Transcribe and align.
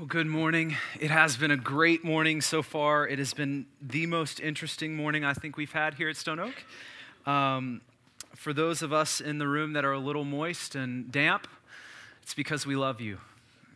Well, 0.00 0.06
good 0.06 0.28
morning. 0.28 0.78
It 0.98 1.10
has 1.10 1.36
been 1.36 1.50
a 1.50 1.58
great 1.58 2.02
morning 2.02 2.40
so 2.40 2.62
far. 2.62 3.06
It 3.06 3.18
has 3.18 3.34
been 3.34 3.66
the 3.82 4.06
most 4.06 4.40
interesting 4.40 4.96
morning 4.96 5.26
I 5.26 5.34
think 5.34 5.58
we've 5.58 5.72
had 5.72 5.92
here 5.92 6.08
at 6.08 6.16
Stone 6.16 6.40
Oak. 6.40 6.54
Um, 7.26 7.82
for 8.34 8.54
those 8.54 8.80
of 8.80 8.94
us 8.94 9.20
in 9.20 9.36
the 9.36 9.46
room 9.46 9.74
that 9.74 9.84
are 9.84 9.92
a 9.92 9.98
little 9.98 10.24
moist 10.24 10.74
and 10.74 11.12
damp, 11.12 11.46
it's 12.22 12.32
because 12.32 12.64
we 12.64 12.76
love 12.76 13.02
you. 13.02 13.18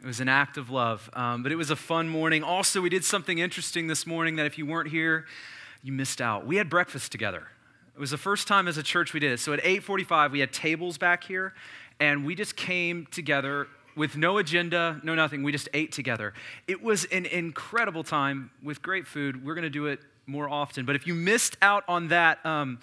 It 0.02 0.06
was 0.06 0.18
an 0.18 0.30
act 0.30 0.56
of 0.56 0.71
love. 0.71 1.10
Um, 1.12 1.42
but 1.42 1.52
it 1.52 1.56
was 1.56 1.71
a 1.71 1.76
fun 1.76 2.08
morning. 2.08 2.43
Also, 2.43 2.81
we 2.81 2.88
did 2.88 3.04
something 3.04 3.37
interesting 3.37 3.87
this 3.87 4.06
morning 4.06 4.37
that 4.37 4.47
if 4.47 4.56
you 4.56 4.65
weren't 4.65 4.88
here, 4.88 5.27
you 5.83 5.93
missed 5.93 6.22
out. 6.22 6.47
We 6.47 6.56
had 6.56 6.71
breakfast 6.71 7.13
together. 7.13 7.49
It 7.95 8.01
was 8.01 8.13
the 8.13 8.17
first 8.17 8.49
time 8.49 8.67
as 8.67 8.79
a 8.79 8.83
church 8.83 9.13
we 9.13 9.21
did 9.21 9.33
it. 9.33 9.41
So 9.41 9.53
at 9.53 9.61
8:45, 9.63 10.33
we 10.33 10.41
had 10.41 10.54
tables 10.54 10.97
back 10.97 11.25
here, 11.25 11.53
and 12.01 12.25
we 12.25 12.35
just 12.35 12.56
came 12.56 13.04
together 13.11 13.69
with 13.97 14.17
no 14.17 14.38
agenda, 14.38 15.01
no 15.03 15.15
nothing. 15.15 15.42
We 15.42 15.53
just 15.53 15.69
ate 15.74 15.92
together. 15.92 16.34
It 16.66 16.83
was 16.83 17.05
an 17.06 17.27
incredible 17.27 18.05
time 18.05 18.51
with 18.62 18.82
great 18.82 19.06
food. 19.06 19.45
We're 19.45 19.55
going 19.55 19.62
to 19.62 19.70
do 19.70 19.87
it 19.87 20.01
more 20.27 20.48
often. 20.48 20.84
But 20.84 20.96
if 20.96 21.06
you 21.06 21.14
missed 21.14 21.56
out 21.62 21.84
on 21.88 22.09
that, 22.09 22.45
um, 22.45 22.80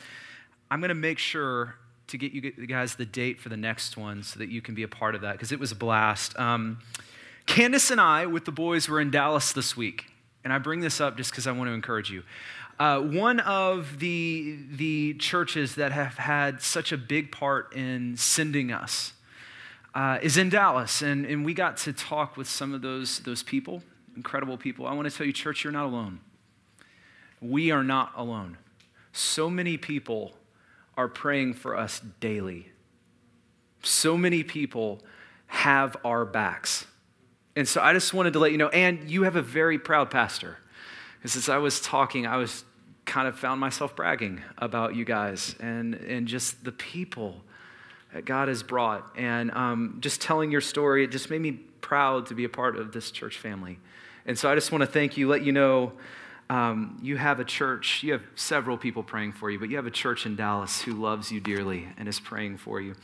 I'm 0.70 0.80
going 0.80 0.90
to 0.90 0.96
make 0.96 1.18
sure 1.18 1.76
to 2.08 2.18
get 2.18 2.34
you 2.34 2.42
guys 2.68 2.96
the 2.96 3.06
date 3.06 3.40
for 3.40 3.50
the 3.50 3.58
next 3.58 3.98
one 3.98 4.24
so 4.24 4.38
that 4.40 4.50
you 4.50 4.62
can 4.62 4.76
be 4.76 4.84
a 4.84 4.88
part 4.88 5.16
of 5.16 5.22
that 5.22 5.34
because 5.34 5.52
it 5.52 5.60
was 5.60 5.72
a 5.72 5.76
blast. 5.76 6.38
Um, 6.38 6.80
Candace 7.46 7.90
and 7.90 8.00
I, 8.00 8.26
with 8.26 8.46
the 8.46 8.52
boys, 8.52 8.88
were 8.88 9.00
in 9.00 9.12
Dallas 9.12 9.54
this 9.54 9.76
week. 9.76 10.06
And 10.44 10.52
I 10.52 10.58
bring 10.58 10.80
this 10.80 11.00
up 11.00 11.18
just 11.18 11.32
because 11.32 11.48
I 11.48 11.52
want 11.52 11.70
to 11.70 11.74
encourage 11.74 12.10
you. 12.10 12.24
Uh, 12.80 13.00
one 13.00 13.40
of 13.42 14.00
the, 14.00 14.58
the 14.72 15.14
churches 15.16 15.76
that 15.76 15.92
have 15.92 16.18
had 16.18 16.62
such 16.62 16.92
a 16.92 16.98
big 16.98 17.32
part 17.32 17.74
in 17.76 18.18
sending 18.18 18.72
us 18.72 19.14
uh, 19.94 20.20
is 20.22 20.38
in 20.38 20.50
Dallas, 20.50 21.02
and, 21.02 21.26
and 21.26 21.46
we 21.46 21.54
got 21.54 21.78
to 21.78 21.94
talk 21.94 22.38
with 22.38 22.48
some 22.48 22.74
of 22.74 22.82
those, 22.82 23.20
those 23.20 23.44
people, 23.44 23.84
incredible 24.16 24.58
people. 24.58 24.88
I 24.88 24.94
want 24.94 25.10
to 25.10 25.16
tell 25.16 25.26
you, 25.26 25.34
church, 25.34 25.64
you're 25.64 25.74
not 25.74 25.86
alone. 25.86 26.20
We 27.42 27.72
are 27.72 27.84
not 27.84 28.14
alone. 28.16 28.58
So 29.12 29.50
many 29.50 29.78
people 29.78 30.34
are 30.96 31.08
praying 31.08 31.56
for 31.56 31.76
us 31.76 32.02
daily. 32.20 32.70
So 33.84 34.16
many 34.16 34.44
people 34.44 35.02
have 35.48 35.98
our 36.06 36.24
backs. 36.24 36.86
And 37.56 37.68
so 37.68 37.82
I 37.82 37.92
just 37.92 38.14
wanted 38.14 38.34
to 38.34 38.40
let 38.40 38.52
you 38.52 38.58
know, 38.58 38.70
and 38.70 39.10
you 39.10 39.24
have 39.24 39.36
a 39.36 39.42
very 39.42 39.78
proud 39.78 40.10
pastor. 40.10 40.58
Because 41.18 41.36
as 41.36 41.50
I 41.50 41.58
was 41.58 41.82
talking, 41.82 42.26
I 42.26 42.38
was 42.38 42.64
kind 43.06 43.28
of 43.28 43.38
found 43.38 43.60
myself 43.60 43.96
bragging 43.96 44.42
about 44.58 44.96
you 44.96 45.04
guys 45.04 45.56
and, 45.60 45.96
and 45.96 46.28
just 46.28 46.64
the 46.64 46.72
people 46.72 47.42
that 48.14 48.26
God 48.26 48.48
has 48.48 48.64
brought. 48.64 49.12
And 49.18 49.52
um, 49.52 49.98
just 50.00 50.22
telling 50.22 50.52
your 50.52 50.62
story, 50.62 51.04
it 51.04 51.12
just 51.12 51.30
made 51.30 51.42
me 51.42 51.54
proud 51.82 52.28
to 52.28 52.36
be 52.36 52.44
a 52.44 52.50
part 52.50 52.78
of 52.78 52.92
this 52.92 53.12
church 53.12 53.38
family. 53.38 53.80
And 54.26 54.38
so 54.38 54.52
I 54.52 54.56
just 54.56 54.72
want 54.72 54.82
to 54.84 54.88
thank 54.88 55.18
you, 55.18 55.28
let 55.28 55.44
you 55.44 55.52
know 55.52 55.94
um, 56.50 57.00
you 57.02 57.16
have 57.16 57.40
a 57.40 57.46
church, 57.46 58.04
you 58.04 58.12
have 58.12 58.24
several 58.36 58.78
people 58.78 59.04
praying 59.04 59.32
for 59.34 59.50
you, 59.50 59.58
but 59.58 59.70
you 59.70 59.78
have 59.78 59.88
a 59.88 59.92
church 59.92 60.26
in 60.26 60.36
Dallas 60.36 60.82
who 60.82 60.94
loves 60.94 61.32
you 61.32 61.40
dearly 61.40 61.88
and 61.98 62.08
is 62.08 62.20
praying 62.20 62.58
for 62.58 62.82
you. 62.82 62.96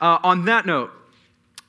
Uh, 0.00 0.18
on 0.22 0.46
that 0.46 0.64
note, 0.64 0.90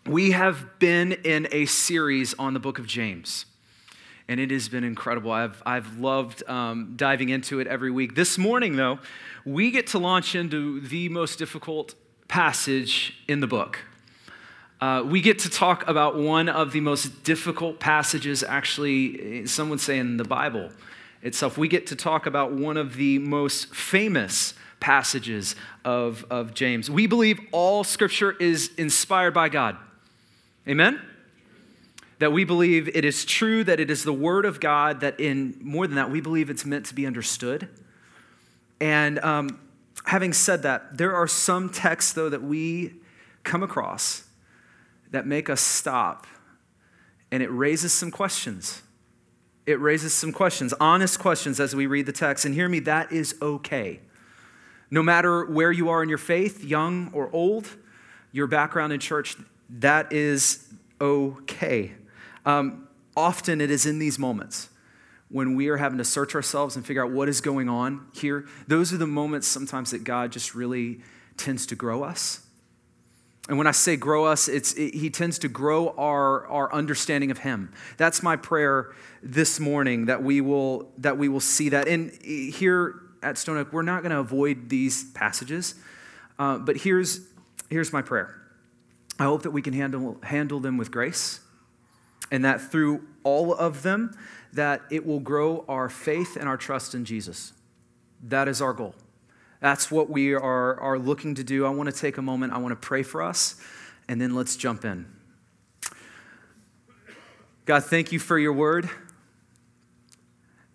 we 0.05 0.31
have 0.31 0.79
been 0.79 1.11
in 1.11 1.47
a 1.51 1.65
series 1.65 2.33
on 2.35 2.53
the 2.53 2.59
book 2.59 2.79
of 2.79 2.87
James. 2.87 3.45
And 4.27 4.39
it 4.39 4.49
has 4.49 4.69
been 4.69 4.83
incredible. 4.83 5.31
I've, 5.31 5.61
I've 5.65 5.99
loved 5.99 6.47
um, 6.49 6.93
diving 6.95 7.29
into 7.29 7.59
it 7.59 7.67
every 7.67 7.91
week. 7.91 8.15
This 8.15 8.37
morning, 8.39 8.75
though, 8.75 8.99
we 9.45 9.69
get 9.69 9.87
to 9.87 9.99
launch 9.99 10.33
into 10.33 10.79
the 10.79 11.09
most 11.09 11.37
difficult 11.37 11.93
passage 12.27 13.15
in 13.27 13.39
the 13.39 13.47
book. 13.47 13.79
Uh, 14.81 15.03
we 15.05 15.21
get 15.21 15.39
to 15.39 15.49
talk 15.49 15.87
about 15.87 16.17
one 16.17 16.49
of 16.49 16.71
the 16.71 16.81
most 16.81 17.23
difficult 17.23 17.79
passages, 17.79 18.43
actually, 18.43 19.45
some 19.45 19.69
would 19.69 19.79
say 19.79 19.97
in 19.97 20.17
the 20.17 20.25
Bible 20.25 20.69
itself. 21.21 21.57
We 21.57 21.67
get 21.67 21.87
to 21.87 21.95
talk 21.95 22.25
about 22.25 22.51
one 22.51 22.77
of 22.77 22.95
the 22.95 23.19
most 23.19 23.73
famous 23.73 24.53
passages 24.79 25.55
of, 25.83 26.25
of 26.29 26.53
James. 26.53 26.91
We 26.91 27.07
believe 27.07 27.39
all 27.51 27.83
scripture 27.83 28.33
is 28.33 28.69
inspired 28.77 29.33
by 29.33 29.49
God. 29.49 29.77
Amen? 30.67 31.01
That 32.19 32.31
we 32.31 32.43
believe 32.43 32.89
it 32.95 33.05
is 33.05 33.25
true, 33.25 33.63
that 33.63 33.79
it 33.79 33.89
is 33.89 34.03
the 34.03 34.13
word 34.13 34.45
of 34.45 34.59
God, 34.59 34.99
that 34.99 35.19
in 35.19 35.57
more 35.61 35.87
than 35.87 35.95
that, 35.95 36.11
we 36.11 36.21
believe 36.21 36.49
it's 36.49 36.65
meant 36.65 36.85
to 36.87 36.95
be 36.95 37.07
understood. 37.07 37.67
And 38.79 39.19
um, 39.19 39.59
having 40.05 40.33
said 40.33 40.63
that, 40.63 40.97
there 40.97 41.13
are 41.15 41.27
some 41.27 41.69
texts, 41.69 42.13
though, 42.13 42.29
that 42.29 42.43
we 42.43 42.93
come 43.43 43.63
across 43.63 44.23
that 45.11 45.25
make 45.25 45.49
us 45.49 45.61
stop 45.61 46.27
and 47.31 47.41
it 47.41 47.47
raises 47.47 47.91
some 47.91 48.11
questions. 48.11 48.81
It 49.65 49.79
raises 49.79 50.13
some 50.13 50.31
questions, 50.31 50.73
honest 50.79 51.19
questions 51.19 51.59
as 51.59 51.75
we 51.75 51.87
read 51.87 52.05
the 52.05 52.11
text. 52.11 52.45
And 52.45 52.53
hear 52.53 52.69
me, 52.69 52.79
that 52.81 53.11
is 53.11 53.35
okay. 53.41 53.99
No 54.91 55.01
matter 55.01 55.45
where 55.45 55.71
you 55.71 55.89
are 55.89 56.03
in 56.03 56.09
your 56.09 56.19
faith, 56.19 56.63
young 56.63 57.09
or 57.13 57.29
old, 57.33 57.67
your 58.31 58.47
background 58.47 58.93
in 58.93 58.99
church, 58.99 59.35
that 59.69 60.13
is 60.13 60.71
okay. 61.01 61.93
Um, 62.45 62.87
often 63.17 63.59
it 63.59 63.71
is 63.71 63.85
in 63.85 63.97
these 63.97 64.19
moments 64.19 64.69
when 65.29 65.55
we 65.55 65.69
are 65.69 65.77
having 65.77 65.97
to 65.97 66.05
search 66.05 66.35
ourselves 66.35 66.75
and 66.75 66.85
figure 66.85 67.03
out 67.03 67.11
what 67.11 67.27
is 67.27 67.41
going 67.41 67.67
on 67.67 68.07
here, 68.13 68.45
those 68.67 68.93
are 68.93 68.97
the 68.97 69.07
moments 69.07 69.47
sometimes 69.47 69.91
that 69.91 70.03
God 70.03 70.31
just 70.31 70.53
really 70.53 71.01
tends 71.37 71.65
to 71.67 71.75
grow 71.75 72.03
us. 72.03 72.41
And 73.47 73.57
when 73.57 73.67
I 73.67 73.71
say 73.71 73.95
grow 73.95 74.25
us, 74.25 74.47
it's, 74.47 74.73
it, 74.73 74.95
He 74.95 75.09
tends 75.09 75.39
to 75.39 75.47
grow 75.47 75.89
our, 75.97 76.47
our 76.47 76.73
understanding 76.73 77.31
of 77.31 77.39
Him. 77.39 77.71
That's 77.97 78.23
my 78.23 78.35
prayer 78.35 78.93
this 79.21 79.59
morning 79.59 80.05
that 80.05 80.23
we 80.23 80.41
will, 80.41 80.91
that 80.99 81.17
we 81.17 81.27
will 81.27 81.39
see 81.39 81.69
that. 81.69 81.87
And 81.87 82.11
here 82.23 83.01
at 83.21 83.37
Stone 83.37 83.57
Oak, 83.57 83.73
we're 83.73 83.83
not 83.83 84.01
going 84.01 84.11
to 84.11 84.19
avoid 84.19 84.69
these 84.69 85.11
passages, 85.11 85.75
uh, 86.39 86.57
but 86.57 86.77
here's, 86.77 87.21
here's 87.69 87.93
my 87.93 88.01
prayer. 88.01 88.41
I 89.19 89.23
hope 89.23 89.43
that 89.43 89.51
we 89.51 89.61
can 89.61 89.73
handle, 89.73 90.17
handle 90.23 90.59
them 90.59 90.77
with 90.77 90.91
grace 90.91 91.39
and 92.31 92.43
that 92.45 92.61
through 92.61 93.05
all 93.23 93.53
of 93.53 93.83
them, 93.83 94.17
that 94.53 94.81
it 94.89 95.05
will 95.05 95.19
grow 95.19 95.65
our 95.67 95.89
faith 95.89 96.35
and 96.35 96.47
our 96.47 96.57
trust 96.57 96.95
in 96.95 97.05
Jesus. 97.05 97.53
That 98.23 98.47
is 98.47 98.61
our 98.61 98.73
goal. 98.73 98.95
That's 99.59 99.91
what 99.91 100.09
we 100.09 100.33
are, 100.33 100.79
are 100.79 100.99
looking 100.99 101.35
to 101.35 101.43
do. 101.43 101.65
I 101.65 101.69
want 101.69 101.89
to 101.89 101.95
take 101.95 102.17
a 102.17 102.21
moment, 102.21 102.53
I 102.53 102.57
want 102.57 102.71
to 102.71 102.87
pray 102.87 103.03
for 103.03 103.21
us, 103.21 103.59
and 104.07 104.21
then 104.21 104.35
let's 104.35 104.55
jump 104.55 104.85
in. 104.85 105.05
God, 107.65 107.83
thank 107.83 108.11
you 108.11 108.19
for 108.19 108.37
your 108.37 108.53
word. 108.53 108.89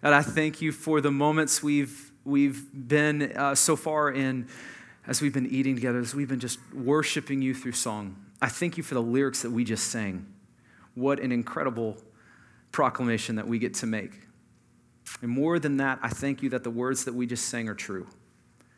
God, 0.03 0.13
I 0.13 0.23
thank 0.23 0.61
you 0.61 0.73
for 0.73 1.01
the 1.01 1.11
moments 1.11 1.63
we've, 1.63 2.11
we've 2.25 2.67
been 2.73 3.33
uh, 3.37 3.55
so 3.55 3.77
far 3.77 4.11
in 4.11 4.49
as 5.07 5.23
we've 5.23 5.33
been 5.33 5.47
eating 5.47 5.75
together, 5.75 5.99
as 5.99 6.15
we've 6.15 6.29
been 6.29 6.41
just 6.41 6.59
worshiping 6.75 7.43
you 7.43 7.55
through 7.55 7.73
song. 7.73 8.17
I 8.43 8.49
thank 8.49 8.77
you 8.77 8.83
for 8.83 8.95
the 8.95 9.03
lyrics 9.03 9.43
that 9.43 9.51
we 9.51 9.65
just 9.65 9.89
sang. 9.89 10.27
What 11.01 11.19
an 11.19 11.33
incredible 11.33 11.97
proclamation 12.73 13.37
that 13.37 13.49
we 13.49 13.59
get 13.59 13.73
to 13.75 13.87
make. 13.87 14.13
And 15.23 15.31
more 15.31 15.59
than 15.59 15.79
that, 15.79 15.99
I 16.03 16.11
thank 16.11 16.43
you 16.43 16.51
that 16.51 16.63
the 16.63 16.71
words 16.71 17.05
that 17.07 17.15
we 17.15 17.27
just 17.27 17.47
sang 17.47 17.69
are 17.69 17.75
true 17.75 18.07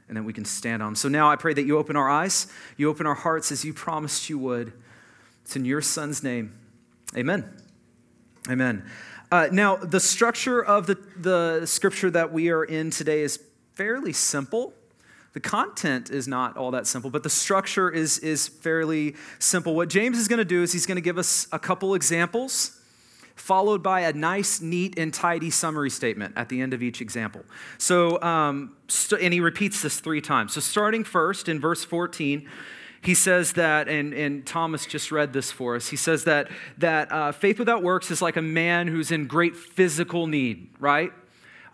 and 0.07 0.17
that 0.17 0.23
we 0.23 0.33
can 0.33 0.45
stand 0.45 0.85
on. 0.85 0.95
So 0.95 1.09
now 1.09 1.31
I 1.31 1.37
pray 1.37 1.53
that 1.53 1.65
you 1.65 1.79
open 1.79 1.97
our 1.97 2.09
eyes, 2.09 2.47
you 2.77 2.89
open 2.89 3.07
our 3.07 3.15
hearts 3.15 3.51
as 3.51 3.65
you 3.65 3.75
promised 3.75 4.31
you 4.31 4.39
would. 4.39 4.73
It's 5.43 5.57
in 5.57 5.65
your 5.65 5.83
son's 5.83 6.23
name. 6.23 6.57
Amen. 7.17 7.45
Amen. 8.49 8.89
Uh, 9.33 9.49
now, 9.51 9.77
the 9.77 9.99
structure 9.99 10.65
of 10.65 10.87
the, 10.87 10.99
the 11.17 11.67
scripture 11.67 12.11
that 12.11 12.33
we 12.33 12.51
are 12.51 12.63
in 12.63 12.91
today 12.91 13.23
is 13.23 13.43
fairly 13.75 14.13
simple. 14.13 14.75
The 15.33 15.41
content 15.41 16.11
is 16.11 16.29
not 16.29 16.57
all 16.57 16.71
that 16.73 16.87
simple, 16.87 17.11
but 17.11 17.23
the 17.23 17.31
structure 17.31 17.91
is, 17.91 18.19
is 18.19 18.49
fairly 18.49 19.17
simple. 19.39 19.75
What 19.75 19.89
James 19.89 20.19
is 20.19 20.29
going 20.29 20.39
to 20.39 20.45
do 20.45 20.63
is 20.63 20.73
he's 20.73 20.87
going 20.87 20.97
to 20.97 21.03
give 21.03 21.19
us 21.19 21.47
a 21.53 21.59
couple 21.59 21.95
examples 21.95 22.79
followed 23.35 23.83
by 23.83 24.01
a 24.01 24.13
nice, 24.13 24.61
neat, 24.61 24.99
and 24.99 25.13
tidy 25.13 25.51
summary 25.51 25.91
statement 25.91 26.35
at 26.37 26.49
the 26.49 26.61
end 26.61 26.75
of 26.75 26.83
each 26.83 27.01
example. 27.01 27.43
So, 27.79 28.21
um, 28.23 28.77
st- 28.89 29.23
and 29.23 29.33
he 29.33 29.41
repeats 29.41 29.83
this 29.83 30.01
three 30.01 30.21
times. 30.21 30.53
So, 30.53 30.61
starting 30.61 31.03
first 31.03 31.49
in 31.49 31.59
verse 31.59 31.85
14, 31.85 32.49
he 33.03 33.15
says 33.15 33.55
that, 33.55 33.89
and, 33.89 34.15
and 34.15 34.47
Thomas 34.47 34.87
just 34.87 35.11
read 35.11 35.33
this 35.33 35.51
for 35.51 35.75
us. 35.75 35.89
He 35.89 35.97
says 35.97 36.25
that, 36.25 36.49
that 36.79 37.11
uh, 37.11 37.33
faith 37.33 37.59
without 37.59 37.83
works 37.83 38.11
is 38.11 38.23
like 38.23 38.37
a 38.37 38.43
man 38.43 38.87
who's 38.87 39.11
in 39.11 39.27
great 39.27 39.57
physical 39.57 40.29
need, 40.29 40.69
right? 40.79 41.13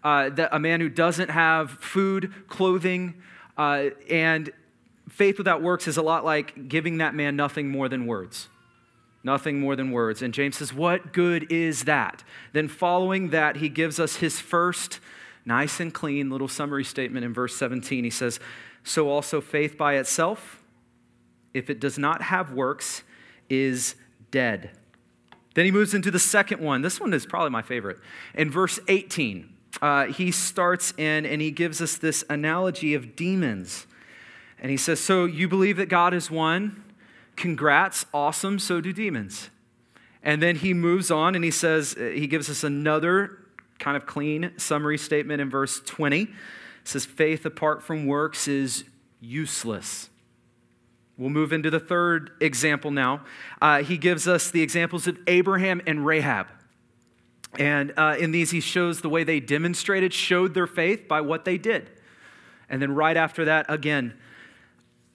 Uh, 0.02 0.30
that 0.30 0.48
a 0.52 0.58
man 0.58 0.80
who 0.80 0.88
doesn't 0.88 1.28
have 1.28 1.72
food, 1.72 2.32
clothing, 2.48 3.14
uh, 3.58 3.90
and 4.08 4.50
faith 5.08 5.36
without 5.36 5.60
works 5.60 5.88
is 5.88 5.96
a 5.96 6.02
lot 6.02 6.24
like 6.24 6.68
giving 6.68 6.98
that 6.98 7.14
man 7.14 7.36
nothing 7.36 7.68
more 7.68 7.88
than 7.88 8.06
words. 8.06 8.48
Nothing 9.24 9.58
more 9.58 9.74
than 9.74 9.90
words. 9.90 10.22
And 10.22 10.32
James 10.32 10.56
says, 10.56 10.72
What 10.72 11.12
good 11.12 11.50
is 11.50 11.84
that? 11.84 12.22
Then, 12.52 12.68
following 12.68 13.30
that, 13.30 13.56
he 13.56 13.68
gives 13.68 13.98
us 13.98 14.16
his 14.16 14.40
first 14.40 15.00
nice 15.44 15.80
and 15.80 15.92
clean 15.92 16.30
little 16.30 16.46
summary 16.46 16.84
statement 16.84 17.24
in 17.24 17.34
verse 17.34 17.56
17. 17.56 18.04
He 18.04 18.10
says, 18.10 18.38
So 18.84 19.10
also 19.10 19.40
faith 19.40 19.76
by 19.76 19.96
itself, 19.96 20.62
if 21.52 21.68
it 21.68 21.80
does 21.80 21.98
not 21.98 22.22
have 22.22 22.52
works, 22.52 23.02
is 23.50 23.96
dead. 24.30 24.70
Then 25.54 25.64
he 25.64 25.72
moves 25.72 25.94
into 25.94 26.12
the 26.12 26.20
second 26.20 26.60
one. 26.60 26.82
This 26.82 27.00
one 27.00 27.12
is 27.12 27.26
probably 27.26 27.50
my 27.50 27.62
favorite. 27.62 27.98
In 28.34 28.50
verse 28.50 28.78
18, 28.86 29.52
uh, 29.80 30.06
he 30.06 30.30
starts 30.30 30.92
in 30.96 31.24
and 31.24 31.40
he 31.40 31.50
gives 31.50 31.80
us 31.80 31.96
this 31.96 32.24
analogy 32.28 32.94
of 32.94 33.14
demons. 33.14 33.86
And 34.60 34.70
he 34.70 34.76
says, 34.76 35.00
So 35.00 35.24
you 35.24 35.48
believe 35.48 35.76
that 35.76 35.88
God 35.88 36.14
is 36.14 36.30
one? 36.30 36.82
Congrats, 37.36 38.06
awesome, 38.12 38.58
so 38.58 38.80
do 38.80 38.92
demons. 38.92 39.50
And 40.22 40.42
then 40.42 40.56
he 40.56 40.74
moves 40.74 41.10
on 41.10 41.34
and 41.36 41.44
he 41.44 41.52
says, 41.52 41.94
he 41.96 42.26
gives 42.26 42.50
us 42.50 42.64
another 42.64 43.38
kind 43.78 43.96
of 43.96 44.06
clean 44.06 44.52
summary 44.56 44.98
statement 44.98 45.40
in 45.40 45.48
verse 45.48 45.80
20. 45.80 46.22
It 46.22 46.28
says, 46.82 47.04
Faith 47.04 47.46
apart 47.46 47.82
from 47.82 48.06
works 48.06 48.48
is 48.48 48.84
useless. 49.20 50.10
We'll 51.16 51.30
move 51.30 51.52
into 51.52 51.70
the 51.70 51.80
third 51.80 52.30
example 52.40 52.90
now. 52.90 53.24
Uh, 53.60 53.82
he 53.82 53.98
gives 53.98 54.28
us 54.28 54.50
the 54.50 54.62
examples 54.62 55.06
of 55.06 55.18
Abraham 55.26 55.80
and 55.86 56.04
Rahab. 56.04 56.48
And 57.56 57.92
uh, 57.96 58.16
in 58.18 58.30
these, 58.30 58.50
he 58.50 58.60
shows 58.60 59.00
the 59.00 59.08
way 59.08 59.24
they 59.24 59.40
demonstrated, 59.40 60.12
showed 60.12 60.54
their 60.54 60.66
faith 60.66 61.08
by 61.08 61.20
what 61.20 61.44
they 61.44 61.58
did. 61.58 61.90
And 62.68 62.82
then 62.82 62.94
right 62.94 63.16
after 63.16 63.46
that, 63.46 63.66
again, 63.68 64.14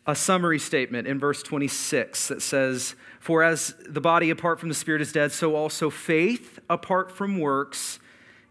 a 0.05 0.15
summary 0.15 0.59
statement 0.59 1.07
in 1.07 1.19
verse 1.19 1.43
26 1.43 2.27
that 2.27 2.41
says, 2.41 2.95
For 3.19 3.43
as 3.43 3.75
the 3.87 4.01
body 4.01 4.29
apart 4.29 4.59
from 4.59 4.69
the 4.69 4.75
spirit 4.75 5.01
is 5.01 5.11
dead, 5.11 5.31
so 5.31 5.55
also 5.55 5.89
faith 5.89 6.59
apart 6.69 7.11
from 7.11 7.39
works 7.39 7.99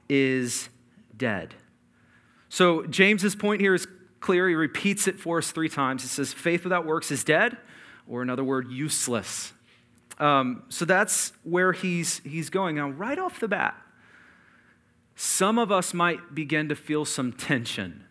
is 0.09 0.69
dead. 1.17 1.55
So 2.49 2.87
James's 2.87 3.35
point 3.35 3.61
here 3.61 3.75
is 3.75 3.87
clear. 4.21 4.49
He 4.49 4.55
repeats 4.55 5.07
it 5.09 5.19
for 5.19 5.39
us 5.39 5.51
three 5.51 5.69
times. 5.69 6.03
He 6.03 6.09
says, 6.09 6.33
Faith 6.33 6.65
without 6.65 6.87
works 6.87 7.11
is 7.11 7.25
dead, 7.25 7.57
or 8.09 8.23
another 8.23 8.45
word, 8.45 8.71
useless. 8.71 9.53
Um, 10.23 10.63
so 10.69 10.85
that's 10.85 11.33
where 11.43 11.73
he's, 11.73 12.21
he's 12.21 12.49
going. 12.49 12.77
Now, 12.77 12.91
right 12.91 13.19
off 13.19 13.41
the 13.41 13.49
bat, 13.49 13.75
some 15.17 15.59
of 15.59 15.73
us 15.73 15.93
might 15.93 16.33
begin 16.33 16.69
to 16.69 16.77
feel 16.77 17.05
some 17.05 17.33
tension. 17.33 18.05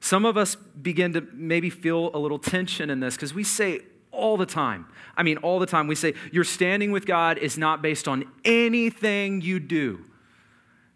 Some 0.00 0.24
of 0.24 0.36
us 0.36 0.56
begin 0.56 1.12
to 1.12 1.20
maybe 1.32 1.70
feel 1.70 2.10
a 2.14 2.18
little 2.18 2.40
tension 2.40 2.90
in 2.90 2.98
this 2.98 3.14
because 3.14 3.32
we 3.32 3.44
say 3.44 3.82
all 4.10 4.36
the 4.36 4.44
time, 4.44 4.86
I 5.16 5.22
mean, 5.22 5.36
all 5.38 5.60
the 5.60 5.66
time, 5.66 5.86
we 5.86 5.94
say, 5.94 6.14
Your 6.32 6.42
standing 6.42 6.90
with 6.90 7.06
God 7.06 7.38
is 7.38 7.56
not 7.56 7.80
based 7.80 8.08
on 8.08 8.24
anything 8.44 9.40
you 9.40 9.60
do 9.60 10.04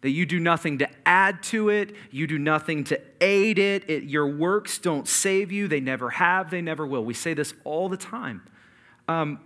that 0.01 0.11
you 0.11 0.27
do 0.27 0.41
nothing 0.41 0.79
to 0.79 0.89
add 1.07 1.45
to 1.45 1.69
it, 1.69 1.95
you 2.11 2.27
do 2.27 2.39
nothing 2.39 2.83
to 2.85 3.01
aid 3.21 3.61
it. 3.61 3.89
it. 3.89 4.03
Your 4.03 4.27
works 4.27 4.79
don't 4.79 5.07
save 5.07 5.53
you, 5.53 5.69
they 5.69 5.81
never 5.81 6.11
have, 6.11 6.51
they 6.51 6.61
never 6.61 6.85
will. 6.85 7.05
We 7.05 7.15
say 7.15 7.35
this 7.35 7.55
all 7.63 7.89
the 7.89 7.97
time. 7.97 8.43
Um, 9.07 9.39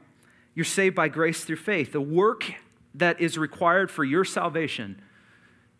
you're 0.55 0.64
saved 0.64 0.94
by 0.94 1.08
grace 1.08 1.44
through 1.44 1.56
faith. 1.56 1.93
The 1.93 2.00
work 2.00 2.52
that 2.94 3.20
is 3.20 3.38
required 3.38 3.91
for 3.91 4.05
your 4.05 4.25
salvation 4.25 5.00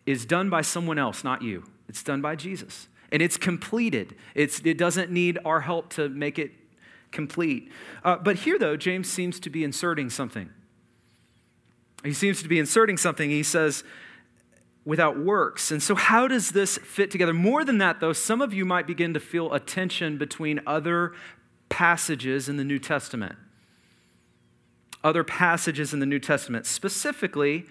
is 0.05 0.25
done 0.25 0.49
by 0.49 0.61
someone 0.61 0.97
else, 0.97 1.23
not 1.23 1.41
you. 1.41 1.63
It's 1.87 2.03
done 2.03 2.21
by 2.21 2.35
Jesus. 2.35 2.87
And 3.11 3.21
it's 3.21 3.37
completed. 3.37 4.15
It's, 4.33 4.61
it 4.63 4.77
doesn't 4.77 5.11
need 5.11 5.37
our 5.43 5.61
help 5.61 5.89
to 5.93 6.07
make 6.09 6.39
it 6.39 6.51
complete. 7.11 7.71
Uh, 8.03 8.15
but 8.15 8.37
here, 8.37 8.57
though, 8.57 8.77
James 8.77 9.09
seems 9.09 9.39
to 9.41 9.49
be 9.49 9.63
inserting 9.63 10.09
something. 10.09 10.49
He 12.03 12.13
seems 12.13 12.41
to 12.41 12.47
be 12.47 12.57
inserting 12.57 12.97
something. 12.97 13.29
He 13.29 13.43
says, 13.43 13.83
without 14.85 15.19
works. 15.19 15.71
And 15.71 15.81
so, 15.81 15.95
how 15.95 16.27
does 16.27 16.51
this 16.51 16.77
fit 16.77 17.11
together? 17.11 17.33
More 17.33 17.63
than 17.63 17.77
that, 17.79 17.99
though, 17.99 18.13
some 18.13 18.41
of 18.41 18.53
you 18.53 18.65
might 18.65 18.87
begin 18.87 19.13
to 19.13 19.19
feel 19.19 19.53
a 19.53 19.59
tension 19.59 20.17
between 20.17 20.61
other 20.65 21.13
passages 21.69 22.49
in 22.49 22.57
the 22.57 22.63
New 22.63 22.79
Testament. 22.79 23.35
Other 25.03 25.23
passages 25.23 25.93
in 25.93 25.99
the 25.99 26.05
New 26.05 26.19
Testament, 26.19 26.65
specifically 26.65 27.65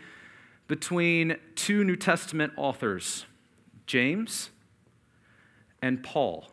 between 0.66 1.36
two 1.54 1.84
New 1.84 1.96
Testament 1.96 2.52
authors, 2.56 3.26
James 3.86 4.50
and 5.82 6.02
Paul. 6.02 6.50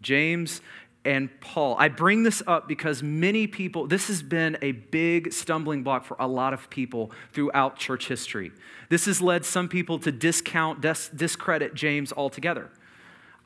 James 0.00 0.60
and 1.04 1.28
Paul. 1.40 1.76
I 1.78 1.88
bring 1.88 2.22
this 2.22 2.42
up 2.46 2.68
because 2.68 3.02
many 3.02 3.46
people, 3.46 3.86
this 3.86 4.08
has 4.08 4.22
been 4.22 4.58
a 4.62 4.72
big 4.72 5.32
stumbling 5.32 5.82
block 5.82 6.04
for 6.04 6.16
a 6.20 6.26
lot 6.26 6.52
of 6.52 6.68
people 6.70 7.12
throughout 7.32 7.76
church 7.76 8.08
history. 8.08 8.52
This 8.88 9.06
has 9.06 9.22
led 9.22 9.44
some 9.44 9.68
people 9.68 9.98
to 10.00 10.12
discount, 10.12 10.80
dis- 10.80 11.08
discredit 11.08 11.74
James 11.74 12.12
altogether. 12.12 12.70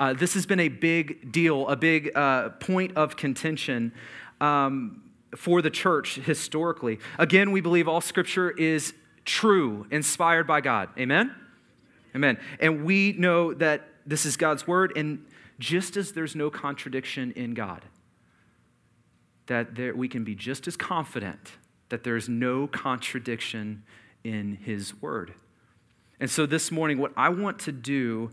Uh, 0.01 0.13
this 0.13 0.35
has 0.35 0.47
been 0.47 0.61
a 0.61 0.69
big 0.69 1.31
deal, 1.31 1.69
a 1.69 1.77
big 1.77 2.11
uh, 2.17 2.49
point 2.51 2.97
of 2.97 3.17
contention 3.17 3.93
um, 4.41 5.03
for 5.37 5.63
the 5.63 5.71
church 5.71 6.17
historically. 6.17 6.99
Again, 7.19 7.53
we 7.53 7.61
believe 7.61 7.89
all 7.89 8.01
scripture 8.01 8.51
is 8.51 8.95
true, 9.25 9.87
inspired 9.91 10.47
by 10.47 10.61
God. 10.61 10.91
Amen? 10.99 11.35
Amen. 12.15 12.39
And 12.61 12.85
we 12.85 13.13
know 13.13 13.55
that 13.55 13.89
this 14.05 14.27
is 14.27 14.37
God's 14.37 14.67
word, 14.67 14.93
and 14.97 15.25
just 15.59 15.97
as 15.97 16.13
there's 16.13 16.35
no 16.35 16.51
contradiction 16.51 17.33
in 17.33 17.55
God, 17.55 17.83
that 19.47 19.75
there, 19.75 19.95
we 19.95 20.09
can 20.09 20.25
be 20.25 20.35
just 20.35 20.67
as 20.67 20.77
confident 20.77 21.53
that 21.89 22.05
there's 22.05 22.29
no 22.29 22.67
contradiction 22.67 23.83
in 24.25 24.59
His 24.65 25.01
Word. 25.03 25.35
And 26.21 26.31
so 26.31 26.47
this 26.47 26.71
morning, 26.71 26.99
what 26.99 27.13
I 27.17 27.29
want 27.29 27.59
to 27.61 27.73
do 27.73 28.31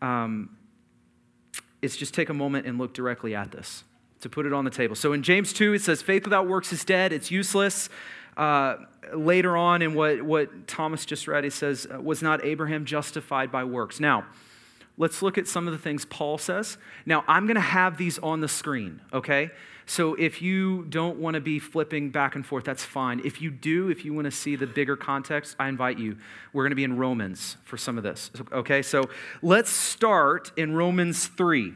um, 0.00 0.56
is 1.82 1.96
just 1.96 2.14
take 2.14 2.30
a 2.30 2.34
moment 2.34 2.66
and 2.66 2.78
look 2.78 2.94
directly 2.94 3.34
at 3.34 3.50
this, 3.50 3.84
to 4.22 4.28
put 4.28 4.46
it 4.46 4.52
on 4.52 4.64
the 4.64 4.70
table. 4.70 4.96
So 4.96 5.12
in 5.12 5.22
James 5.22 5.52
2, 5.52 5.74
it 5.74 5.82
says, 5.82 6.00
faith 6.00 6.24
without 6.24 6.48
works 6.48 6.72
is 6.72 6.84
dead, 6.84 7.12
it's 7.12 7.30
useless. 7.30 7.88
Uh, 8.36 8.76
later 9.12 9.56
on 9.56 9.82
in 9.82 9.94
what, 9.94 10.22
what 10.22 10.66
Thomas 10.66 11.04
just 11.04 11.28
read, 11.28 11.44
he 11.44 11.50
says, 11.50 11.86
was 12.00 12.22
not 12.22 12.44
Abraham 12.44 12.84
justified 12.84 13.52
by 13.52 13.64
works? 13.64 14.00
Now, 14.00 14.24
let's 14.96 15.22
look 15.22 15.36
at 15.36 15.46
some 15.46 15.66
of 15.66 15.72
the 15.72 15.78
things 15.78 16.04
Paul 16.06 16.38
says. 16.38 16.78
Now, 17.04 17.24
I'm 17.28 17.46
going 17.46 17.56
to 17.56 17.60
have 17.60 17.98
these 17.98 18.18
on 18.20 18.40
the 18.40 18.48
screen, 18.48 19.02
okay? 19.12 19.50
So 19.84 20.14
if 20.14 20.40
you 20.40 20.84
don't 20.84 21.18
want 21.18 21.34
to 21.34 21.40
be 21.40 21.58
flipping 21.58 22.10
back 22.10 22.36
and 22.36 22.46
forth, 22.46 22.64
that's 22.64 22.84
fine. 22.84 23.20
If 23.24 23.42
you 23.42 23.50
do, 23.50 23.90
if 23.90 24.04
you 24.04 24.14
want 24.14 24.26
to 24.26 24.30
see 24.30 24.56
the 24.56 24.66
bigger 24.66 24.96
context, 24.96 25.56
I 25.58 25.68
invite 25.68 25.98
you. 25.98 26.16
We're 26.52 26.62
going 26.62 26.70
to 26.70 26.76
be 26.76 26.84
in 26.84 26.96
Romans 26.96 27.56
for 27.64 27.76
some 27.76 27.98
of 27.98 28.04
this, 28.04 28.30
okay? 28.52 28.82
So 28.82 29.10
let's 29.42 29.70
start 29.70 30.52
in 30.56 30.74
Romans 30.74 31.26
3. 31.26 31.74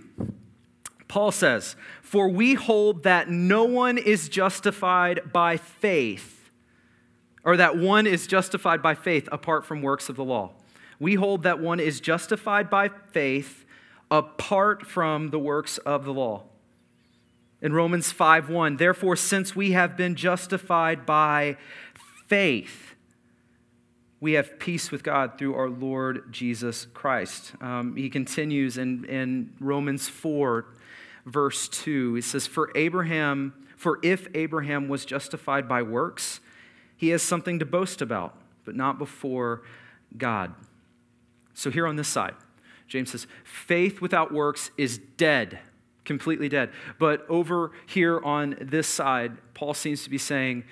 Paul 1.08 1.32
says, 1.32 1.76
For 2.02 2.28
we 2.28 2.54
hold 2.54 3.02
that 3.04 3.28
no 3.28 3.64
one 3.64 3.98
is 3.98 4.28
justified 4.28 5.32
by 5.32 5.56
faith, 5.56 6.50
or 7.44 7.56
that 7.56 7.76
one 7.76 8.06
is 8.06 8.26
justified 8.26 8.82
by 8.82 8.94
faith 8.94 9.28
apart 9.30 9.64
from 9.64 9.82
works 9.82 10.08
of 10.08 10.16
the 10.16 10.24
law 10.24 10.52
we 10.98 11.14
hold 11.14 11.42
that 11.42 11.60
one 11.60 11.80
is 11.80 12.00
justified 12.00 12.70
by 12.70 12.88
faith 12.88 13.64
apart 14.10 14.86
from 14.86 15.30
the 15.30 15.38
works 15.38 15.78
of 15.78 16.04
the 16.04 16.12
law. 16.12 16.44
In 17.60 17.72
Romans 17.72 18.12
5:1, 18.12 18.76
therefore 18.76 19.16
since 19.16 19.56
we 19.56 19.72
have 19.72 19.96
been 19.96 20.14
justified 20.14 21.04
by 21.04 21.56
faith, 22.26 22.94
we 24.20 24.32
have 24.32 24.58
peace 24.58 24.90
with 24.90 25.02
God 25.02 25.38
through 25.38 25.54
our 25.54 25.68
Lord 25.68 26.32
Jesus 26.32 26.86
Christ. 26.94 27.52
Um, 27.60 27.96
he 27.96 28.08
continues 28.08 28.78
in, 28.78 29.04
in 29.04 29.54
Romans 29.60 30.08
4, 30.08 30.66
verse 31.26 31.68
2. 31.68 32.14
He 32.14 32.22
says, 32.22 32.46
For 32.46 32.70
Abraham, 32.74 33.52
for 33.76 33.98
if 34.02 34.26
Abraham 34.34 34.88
was 34.88 35.04
justified 35.04 35.68
by 35.68 35.82
works, 35.82 36.40
he 36.96 37.10
has 37.10 37.22
something 37.22 37.58
to 37.58 37.66
boast 37.66 38.00
about, 38.00 38.34
but 38.64 38.74
not 38.74 38.98
before 38.98 39.62
God. 40.16 40.54
So, 41.52 41.70
here 41.70 41.86
on 41.86 41.96
this 41.96 42.08
side, 42.08 42.34
James 42.88 43.10
says, 43.10 43.26
faith 43.44 44.00
without 44.00 44.32
works 44.32 44.70
is 44.76 44.98
dead, 45.16 45.58
completely 46.04 46.48
dead. 46.48 46.70
But 46.98 47.26
over 47.28 47.72
here 47.86 48.20
on 48.20 48.56
this 48.60 48.86
side, 48.86 49.36
Paul 49.54 49.74
seems 49.74 50.04
to 50.04 50.10
be 50.10 50.18
saying, 50.18 50.64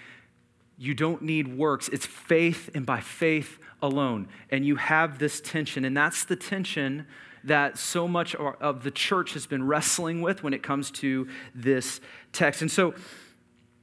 you 0.76 0.94
don't 0.94 1.23
need 1.23 1.56
works. 1.56 1.88
It's 1.88 2.06
faith 2.06 2.68
and 2.75 2.84
by 2.84 3.00
faith 3.00 3.58
alone. 3.80 4.28
And 4.50 4.66
you 4.66 4.76
have 4.76 5.18
this 5.18 5.40
tension. 5.40 5.84
And 5.84 5.96
that's 5.96 6.25
the 6.25 6.37
tension 6.37 7.06
that 7.44 7.78
so 7.78 8.08
much 8.08 8.34
of 8.34 8.82
the 8.82 8.90
church 8.90 9.34
has 9.34 9.46
been 9.46 9.66
wrestling 9.66 10.22
with 10.22 10.42
when 10.42 10.54
it 10.54 10.62
comes 10.62 10.90
to 10.90 11.28
this 11.54 12.00
text. 12.32 12.62
And 12.62 12.70
so, 12.70 12.94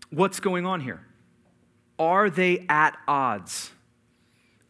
what's 0.10 0.40
going 0.40 0.66
on 0.66 0.82
here? 0.82 1.02
Are 2.00 2.30
they 2.30 2.66
at 2.68 2.98
odds? 3.08 3.72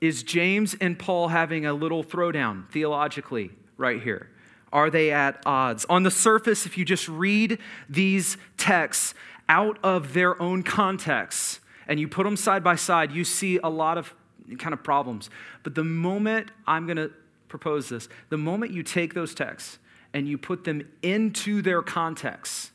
Is 0.01 0.23
James 0.23 0.75
and 0.81 0.97
Paul 0.97 1.29
having 1.29 1.65
a 1.65 1.73
little 1.73 2.03
throwdown 2.03 2.69
theologically 2.71 3.51
right 3.77 4.01
here? 4.01 4.29
Are 4.73 4.89
they 4.89 5.11
at 5.11 5.41
odds? 5.45 5.85
On 5.89 6.03
the 6.03 6.11
surface, 6.11 6.65
if 6.65 6.77
you 6.77 6.85
just 6.85 7.07
read 7.07 7.59
these 7.87 8.37
texts 8.57 9.13
out 9.47 9.77
of 9.83 10.13
their 10.13 10.41
own 10.41 10.63
context 10.63 11.59
and 11.87 11.99
you 11.99 12.07
put 12.07 12.23
them 12.23 12.37
side 12.37 12.63
by 12.63 12.75
side, 12.75 13.11
you 13.11 13.23
see 13.23 13.59
a 13.63 13.69
lot 13.69 13.97
of 13.97 14.13
kind 14.57 14.73
of 14.73 14.83
problems. 14.83 15.29
But 15.63 15.75
the 15.75 15.83
moment 15.83 16.51
I'm 16.65 16.85
going 16.85 16.97
to 16.97 17.11
propose 17.51 17.89
this, 17.89 18.09
the 18.29 18.37
moment 18.37 18.71
you 18.71 18.81
take 18.81 19.13
those 19.13 19.35
texts 19.35 19.77
and 20.13 20.27
you 20.27 20.37
put 20.37 20.63
them 20.63 20.87
into 21.03 21.61
their 21.61 21.81
context, 21.81 22.71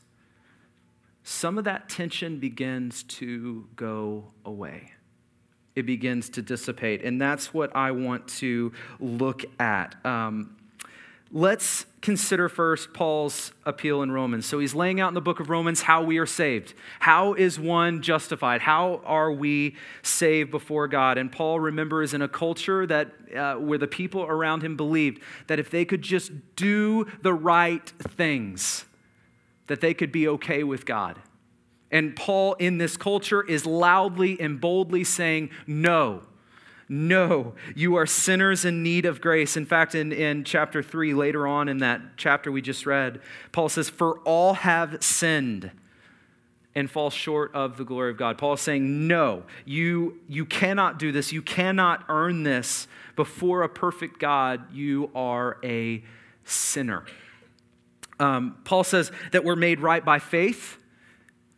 some 1.23 1.57
of 1.57 1.65
that 1.65 1.89
tension 1.89 2.39
begins 2.39 3.03
to 3.03 3.67
go 3.75 4.31
away. 4.45 4.91
It 5.75 5.85
begins 5.85 6.29
to 6.31 6.41
dissipate. 6.41 7.03
And 7.03 7.19
that's 7.19 7.53
what 7.53 7.75
I 7.75 7.91
want 7.91 8.27
to 8.39 8.71
look 8.99 9.43
at. 9.59 9.95
Um, 10.05 10.56
let's 11.31 11.85
consider 12.01 12.47
first 12.47 12.93
Paul's 12.93 13.51
appeal 13.65 14.01
in 14.01 14.11
Romans. 14.11 14.45
So 14.45 14.59
he's 14.59 14.73
laying 14.73 14.99
out 14.99 15.09
in 15.09 15.13
the 15.13 15.21
book 15.21 15.39
of 15.39 15.49
Romans 15.49 15.81
how 15.81 16.03
we 16.03 16.17
are 16.19 16.25
saved. 16.25 16.73
How 16.99 17.33
is 17.33 17.59
one 17.59 18.01
justified? 18.01 18.61
How 18.61 19.01
are 19.03 19.31
we 19.31 19.75
saved 20.03 20.51
before 20.51 20.87
God? 20.87 21.17
And 21.17 21.31
Paul 21.31 21.59
remembers 21.59 22.13
in 22.13 22.21
a 22.21 22.27
culture 22.27 22.85
that 22.85 23.11
uh, 23.35 23.55
where 23.55 23.77
the 23.77 23.87
people 23.87 24.23
around 24.23 24.63
him 24.63 24.77
believed 24.77 25.21
that 25.47 25.59
if 25.59 25.69
they 25.69 25.85
could 25.85 26.01
just 26.01 26.31
do 26.55 27.05
the 27.21 27.33
right 27.33 27.85
things, 27.99 28.85
that 29.67 29.81
they 29.81 29.93
could 29.93 30.11
be 30.11 30.27
okay 30.27 30.63
with 30.63 30.85
God. 30.85 31.19
And 31.91 32.15
Paul 32.15 32.53
in 32.55 32.77
this 32.77 32.97
culture 32.97 33.41
is 33.43 33.65
loudly 33.65 34.39
and 34.39 34.59
boldly 34.59 35.03
saying, 35.03 35.49
No, 35.65 36.23
no, 36.89 37.53
you 37.75 37.95
are 37.95 38.05
sinners 38.05 38.63
in 38.63 38.81
need 38.81 39.05
of 39.05 39.19
grace. 39.19 39.57
In 39.57 39.65
fact, 39.65 39.93
in, 39.93 40.13
in 40.13 40.43
chapter 40.45 40.81
3, 40.81 41.13
later 41.13 41.45
on 41.45 41.67
in 41.67 41.79
that 41.79 42.01
chapter 42.15 42.51
we 42.51 42.61
just 42.61 42.85
read, 42.85 43.19
Paul 43.51 43.67
says, 43.67 43.89
For 43.89 44.19
all 44.19 44.53
have 44.53 45.03
sinned 45.03 45.71
and 46.73 46.89
fall 46.89 47.09
short 47.09 47.53
of 47.53 47.75
the 47.75 47.83
glory 47.83 48.11
of 48.11 48.17
God. 48.17 48.37
Paul 48.37 48.53
is 48.53 48.61
saying, 48.61 49.07
No, 49.07 49.43
you, 49.65 50.19
you 50.29 50.45
cannot 50.45 50.97
do 50.97 51.11
this. 51.11 51.33
You 51.33 51.41
cannot 51.41 52.05
earn 52.07 52.43
this 52.43 52.87
before 53.15 53.63
a 53.63 53.69
perfect 53.69 54.19
God. 54.19 54.71
You 54.73 55.11
are 55.13 55.57
a 55.63 56.03
sinner. 56.45 57.03
Um, 58.19 58.57
Paul 58.63 58.83
says 58.83 59.11
that 59.31 59.43
we're 59.43 59.55
made 59.55 59.79
right 59.81 60.03
by 60.05 60.19
faith 60.19 60.77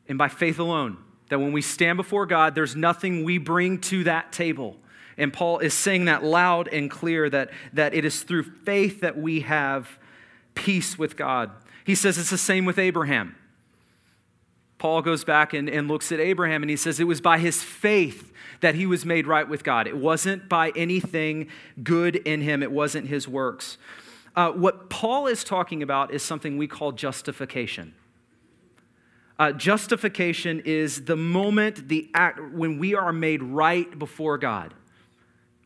and 0.07 0.17
by 0.17 0.27
faith 0.27 0.57
alone. 0.57 0.97
That 1.29 1.39
when 1.39 1.51
we 1.51 1.61
stand 1.61 1.97
before 1.97 2.25
God, 2.25 2.55
there's 2.55 2.75
nothing 2.75 3.23
we 3.23 3.37
bring 3.37 3.79
to 3.81 4.05
that 4.05 4.31
table. 4.31 4.77
And 5.19 5.33
Paul 5.33 5.59
is 5.59 5.73
saying 5.73 6.05
that 6.05 6.23
loud 6.23 6.69
and 6.69 6.89
clear 6.89 7.29
that, 7.29 7.51
that 7.73 7.93
it 7.93 8.05
is 8.05 8.23
through 8.23 8.43
faith 8.43 9.01
that 9.01 9.17
we 9.17 9.41
have 9.41 9.99
peace 10.55 10.97
with 10.97 11.17
God. 11.17 11.51
He 11.83 11.93
says 11.93 12.17
it's 12.17 12.29
the 12.29 12.37
same 12.37 12.65
with 12.65 12.79
Abraham. 12.79 13.35
Paul 14.77 15.01
goes 15.01 15.25
back 15.25 15.53
and, 15.53 15.69
and 15.69 15.89
looks 15.89 16.11
at 16.13 16.21
Abraham 16.21 16.63
and 16.63 16.69
he 16.69 16.77
says 16.77 17.01
it 17.01 17.03
was 17.03 17.19
by 17.19 17.37
his 17.37 17.61
faith 17.61 18.31
that 18.61 18.75
he 18.75 18.85
was 18.85 19.05
made 19.05 19.27
right 19.27 19.47
with 19.47 19.63
God. 19.63 19.87
It 19.87 19.97
wasn't 19.97 20.47
by 20.47 20.71
anything 20.75 21.49
good 21.83 22.15
in 22.15 22.41
him, 22.41 22.63
it 22.63 22.71
wasn't 22.71 23.07
his 23.07 23.27
works. 23.27 23.77
Uh, 24.35 24.51
what 24.51 24.89
Paul 24.89 25.27
is 25.27 25.43
talking 25.43 25.83
about 25.83 26.13
is 26.13 26.23
something 26.23 26.57
we 26.57 26.67
call 26.67 26.93
justification. 26.93 27.93
Uh, 29.37 29.51
justification 29.51 30.61
is 30.65 31.05
the 31.05 31.15
moment, 31.15 31.89
the 31.89 32.09
act, 32.13 32.39
when 32.53 32.77
we 32.77 32.95
are 32.95 33.11
made 33.11 33.43
right 33.43 33.97
before 33.97 34.37
God. 34.37 34.73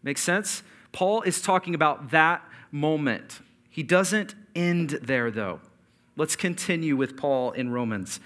Make 0.03 0.17
sense? 0.17 0.62
Paul 0.91 1.22
is 1.24 1.41
talking 1.41 1.74
about 1.74 2.12
that 2.12 2.45
moment. 2.72 3.39
He 3.69 3.81
doesn't 3.81 4.36
end 4.55 4.91
there, 5.01 5.31
though. 5.31 5.62
Let's 6.15 6.36
continue 6.36 6.95
with 6.95 7.17
Paul 7.17 7.51
in 7.51 7.72
Romans 7.72 8.19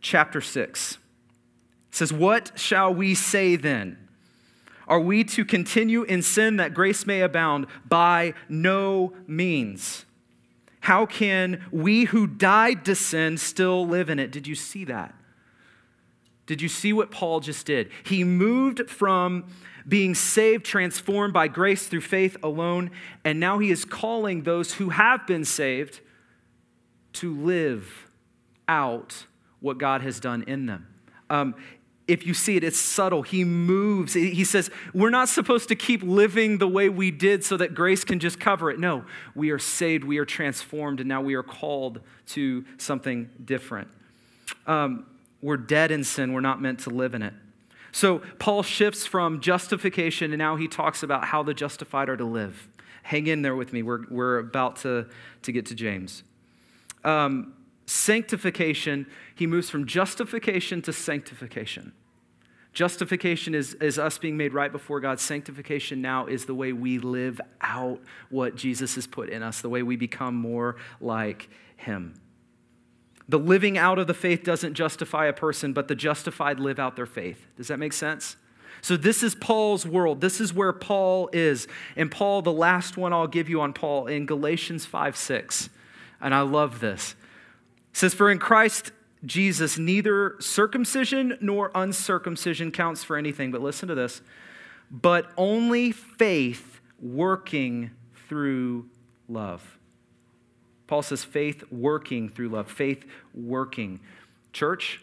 chapter 0.00 0.40
6. 0.40 0.92
It 0.92 0.98
says, 1.90 2.12
What 2.12 2.58
shall 2.58 2.92
we 2.92 3.14
say 3.14 3.56
then? 3.56 4.08
Are 4.86 5.00
we 5.00 5.22
to 5.24 5.44
continue 5.44 6.02
in 6.02 6.22
sin 6.22 6.56
that 6.56 6.74
grace 6.74 7.06
may 7.06 7.20
abound? 7.20 7.66
By 7.86 8.34
no 8.48 9.12
means. 9.26 10.04
How 10.80 11.06
can 11.06 11.64
we 11.70 12.04
who 12.04 12.26
died 12.26 12.84
to 12.86 12.94
sin 12.94 13.36
still 13.36 13.86
live 13.86 14.08
in 14.08 14.18
it? 14.18 14.30
Did 14.30 14.46
you 14.46 14.54
see 14.54 14.84
that? 14.84 15.14
Did 16.46 16.62
you 16.62 16.68
see 16.68 16.94
what 16.94 17.10
Paul 17.10 17.40
just 17.40 17.66
did? 17.66 17.90
He 18.04 18.24
moved 18.24 18.88
from 18.88 19.44
being 19.88 20.14
saved, 20.14 20.66
transformed 20.66 21.32
by 21.32 21.48
grace 21.48 21.86
through 21.86 22.02
faith 22.02 22.36
alone, 22.42 22.90
and 23.24 23.40
now 23.40 23.58
he 23.58 23.70
is 23.70 23.84
calling 23.84 24.42
those 24.42 24.74
who 24.74 24.90
have 24.90 25.26
been 25.26 25.44
saved 25.44 26.00
to 27.14 27.34
live 27.34 28.10
out 28.68 29.26
what 29.60 29.78
God 29.78 30.02
has 30.02 30.20
done 30.20 30.44
in 30.46 30.66
them. 30.66 30.86
Um, 31.30 31.54
if 32.06 32.26
you 32.26 32.32
see 32.32 32.56
it, 32.56 32.64
it's 32.64 32.78
subtle. 32.78 33.22
He 33.22 33.44
moves. 33.44 34.14
He 34.14 34.44
says, 34.44 34.70
We're 34.94 35.10
not 35.10 35.28
supposed 35.28 35.68
to 35.68 35.76
keep 35.76 36.02
living 36.02 36.56
the 36.56 36.68
way 36.68 36.88
we 36.88 37.10
did 37.10 37.44
so 37.44 37.56
that 37.58 37.74
grace 37.74 38.02
can 38.02 38.18
just 38.18 38.40
cover 38.40 38.70
it. 38.70 38.78
No, 38.78 39.04
we 39.34 39.50
are 39.50 39.58
saved, 39.58 40.04
we 40.04 40.16
are 40.18 40.24
transformed, 40.24 41.00
and 41.00 41.08
now 41.08 41.20
we 41.20 41.34
are 41.34 41.42
called 41.42 42.00
to 42.28 42.64
something 42.78 43.28
different. 43.44 43.88
Um, 44.66 45.06
we're 45.42 45.58
dead 45.58 45.90
in 45.90 46.02
sin, 46.02 46.32
we're 46.32 46.40
not 46.40 46.62
meant 46.62 46.80
to 46.80 46.90
live 46.90 47.14
in 47.14 47.22
it. 47.22 47.34
So 47.92 48.20
Paul 48.38 48.62
shifts 48.62 49.06
from 49.06 49.40
justification, 49.40 50.32
and 50.32 50.38
now 50.38 50.56
he 50.56 50.68
talks 50.68 51.02
about 51.02 51.24
how 51.24 51.42
the 51.42 51.54
justified 51.54 52.08
are 52.08 52.16
to 52.16 52.24
live. 52.24 52.68
Hang 53.02 53.26
in 53.26 53.42
there 53.42 53.56
with 53.56 53.72
me. 53.72 53.82
We're, 53.82 54.06
we're 54.10 54.38
about 54.38 54.76
to, 54.76 55.06
to 55.42 55.52
get 55.52 55.66
to 55.66 55.74
James. 55.74 56.22
Um, 57.04 57.54
sanctification, 57.86 59.06
he 59.34 59.46
moves 59.46 59.70
from 59.70 59.86
justification 59.86 60.82
to 60.82 60.92
sanctification. 60.92 61.92
Justification 62.74 63.54
is, 63.54 63.74
is 63.74 63.98
us 63.98 64.18
being 64.18 64.36
made 64.36 64.52
right 64.52 64.70
before 64.70 65.00
God. 65.00 65.18
Sanctification 65.18 66.02
now 66.02 66.26
is 66.26 66.44
the 66.44 66.54
way 66.54 66.72
we 66.72 66.98
live 66.98 67.40
out 67.60 68.00
what 68.28 68.54
Jesus 68.56 68.94
has 68.94 69.06
put 69.06 69.30
in 69.30 69.42
us, 69.42 69.60
the 69.62 69.68
way 69.68 69.82
we 69.82 69.96
become 69.96 70.34
more 70.34 70.76
like 71.00 71.48
Him. 71.76 72.14
The 73.28 73.38
living 73.38 73.76
out 73.76 73.98
of 73.98 74.06
the 74.06 74.14
faith 74.14 74.42
doesn't 74.42 74.74
justify 74.74 75.26
a 75.26 75.32
person, 75.32 75.72
but 75.72 75.88
the 75.88 75.94
justified 75.94 76.58
live 76.58 76.78
out 76.78 76.96
their 76.96 77.06
faith. 77.06 77.46
Does 77.56 77.68
that 77.68 77.78
make 77.78 77.92
sense? 77.92 78.36
So, 78.80 78.96
this 78.96 79.22
is 79.22 79.34
Paul's 79.34 79.84
world. 79.84 80.20
This 80.20 80.40
is 80.40 80.54
where 80.54 80.72
Paul 80.72 81.28
is. 81.32 81.66
And 81.96 82.10
Paul, 82.10 82.42
the 82.42 82.52
last 82.52 82.96
one 82.96 83.12
I'll 83.12 83.26
give 83.26 83.48
you 83.48 83.60
on 83.60 83.72
Paul 83.72 84.06
in 84.06 84.24
Galatians 84.24 84.86
5 84.86 85.16
6. 85.16 85.68
And 86.20 86.34
I 86.34 86.40
love 86.42 86.80
this. 86.80 87.14
It 87.90 87.96
says, 87.96 88.14
For 88.14 88.30
in 88.30 88.38
Christ 88.38 88.92
Jesus, 89.24 89.78
neither 89.78 90.36
circumcision 90.38 91.36
nor 91.40 91.72
uncircumcision 91.74 92.70
counts 92.70 93.02
for 93.02 93.16
anything. 93.16 93.50
But 93.50 93.60
listen 93.60 93.88
to 93.88 93.94
this 93.94 94.22
but 94.90 95.30
only 95.36 95.92
faith 95.92 96.80
working 97.00 97.90
through 98.28 98.88
love. 99.28 99.77
Paul 100.88 101.02
says 101.02 101.22
faith 101.22 101.62
working 101.70 102.28
through 102.28 102.48
love, 102.48 102.68
faith 102.68 103.04
working. 103.32 104.00
Church, 104.52 105.00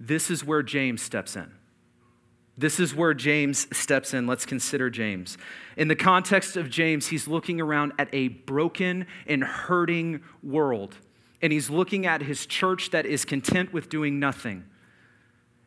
this 0.00 0.30
is 0.30 0.44
where 0.44 0.64
James 0.64 1.00
steps 1.00 1.36
in. 1.36 1.52
This 2.58 2.80
is 2.80 2.94
where 2.94 3.14
James 3.14 3.68
steps 3.76 4.12
in. 4.12 4.26
Let's 4.26 4.44
consider 4.44 4.90
James. 4.90 5.38
In 5.76 5.86
the 5.86 5.94
context 5.94 6.56
of 6.56 6.68
James, 6.68 7.06
he's 7.06 7.28
looking 7.28 7.60
around 7.60 7.92
at 7.98 8.08
a 8.12 8.28
broken 8.28 9.06
and 9.28 9.44
hurting 9.44 10.22
world 10.42 10.96
and 11.42 11.52
he's 11.52 11.70
looking 11.70 12.06
at 12.06 12.22
his 12.22 12.46
church 12.46 12.90
that 12.90 13.06
is 13.06 13.24
content 13.24 13.72
with 13.72 13.88
doing 13.88 14.18
nothing. 14.18 14.64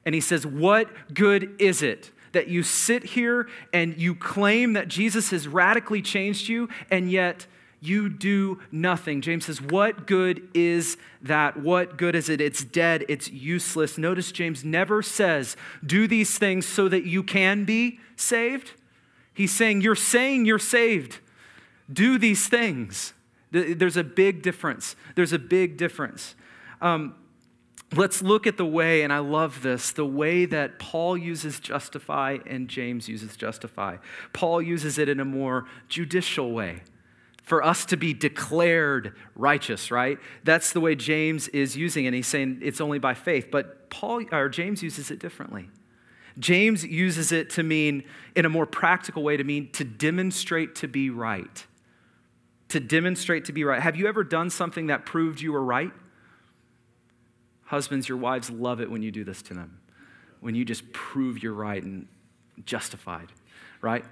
And 0.05 0.13
he 0.13 0.22
says, 0.22 0.45
What 0.45 0.89
good 1.13 1.55
is 1.60 1.81
it 1.81 2.12
that 2.33 2.48
you 2.48 2.63
sit 2.63 3.03
here 3.03 3.48
and 3.72 3.98
you 3.98 4.15
claim 4.15 4.74
that 4.74 4.88
Jesus 4.88 5.29
has 5.31 5.48
radically 5.48 6.01
changed 6.01 6.48
you, 6.48 6.69
and 6.89 7.12
yet 7.12 7.48
you 7.85 8.09
do 8.09 8.59
nothing? 8.71 9.21
James 9.21 9.45
says, 9.45 9.61
What 9.61 10.07
good 10.07 10.47
is 10.53 10.97
that? 11.21 11.57
What 11.57 11.97
good 11.97 12.15
is 12.15 12.29
it? 12.29 12.39
It's 12.39 12.63
dead, 12.63 13.05
it's 13.09 13.29
useless. 13.29 13.97
Notice 13.97 14.31
James 14.31 14.63
never 14.63 15.01
says, 15.01 15.57
Do 15.85 16.07
these 16.07 16.37
things 16.37 16.65
so 16.65 16.87
that 16.89 17.05
you 17.05 17.23
can 17.23 17.65
be 17.65 17.99
saved. 18.15 18.71
He's 19.33 19.51
saying, 19.51 19.81
You're 19.81 19.95
saying 19.95 20.45
you're 20.45 20.59
saved. 20.59 21.19
Do 21.91 22.17
these 22.17 22.47
things. 22.47 23.13
There's 23.51 23.97
a 23.97 24.03
big 24.03 24.41
difference. 24.41 24.95
There's 25.15 25.33
a 25.33 25.37
big 25.37 25.77
difference. 25.77 26.33
Um, 26.81 27.15
let's 27.93 28.21
look 28.21 28.47
at 28.47 28.57
the 28.57 28.65
way, 28.65 29.03
and 29.03 29.13
I 29.13 29.19
love 29.19 29.61
this, 29.61 29.91
the 29.91 30.05
way 30.05 30.45
that 30.45 30.79
Paul 30.79 31.15
uses 31.15 31.59
justify 31.59 32.39
and 32.47 32.67
James 32.67 33.07
uses 33.07 33.37
justify. 33.37 33.97
Paul 34.31 34.61
uses 34.61 34.97
it 34.97 35.07
in 35.07 35.19
a 35.19 35.25
more 35.25 35.65
judicial 35.87 36.51
way 36.51 36.81
for 37.43 37.63
us 37.63 37.85
to 37.85 37.97
be 37.97 38.13
declared 38.13 39.15
righteous, 39.35 39.91
right? 39.91 40.17
That's 40.43 40.73
the 40.73 40.79
way 40.79 40.95
James 40.95 41.47
is 41.50 41.77
using 41.77 42.05
it. 42.05 42.13
He's 42.13 42.27
saying 42.27 42.59
it's 42.62 42.81
only 42.81 43.00
by 43.00 43.13
faith, 43.13 43.50
but 43.51 43.89
Paul 43.89 44.23
or 44.31 44.50
James 44.50 44.81
uses 44.81 45.12
it 45.12 45.19
differently. 45.19 45.69
James 46.39 46.83
uses 46.83 47.31
it 47.31 47.51
to 47.51 47.63
mean 47.63 48.03
in 48.35 48.45
a 48.45 48.50
more 48.50 48.65
practical 48.65 49.21
way 49.21 49.38
to 49.38 49.43
mean 49.43 49.71
to 49.73 49.83
demonstrate 49.83 50.73
to 50.75 50.88
be 50.88 51.09
right 51.12 51.65
to 52.73 52.79
demonstrate 52.79 53.45
to 53.45 53.53
be 53.53 53.63
right. 53.63 53.79
Have 53.79 53.95
you 53.95 54.07
ever 54.07 54.23
done 54.23 54.50
something 54.50 54.88
that 54.88 55.05
proved 55.05 55.39
you 55.39 55.51
were 55.51 55.63
right? 55.63 55.91
Husbands, 57.65 58.09
your 58.09 58.17
wives 58.17 58.50
love 58.50 58.81
it 58.81 58.89
when 58.89 59.03
you 59.03 59.12
do 59.12 59.23
this 59.23 59.43
to 59.43 59.53
them, 59.53 59.79
when 60.39 60.55
you 60.55 60.65
just 60.65 60.91
prove 60.91 61.43
you're 61.43 61.53
right 61.53 61.83
and 61.83 62.07
justified, 62.65 63.31
right? 63.79 64.03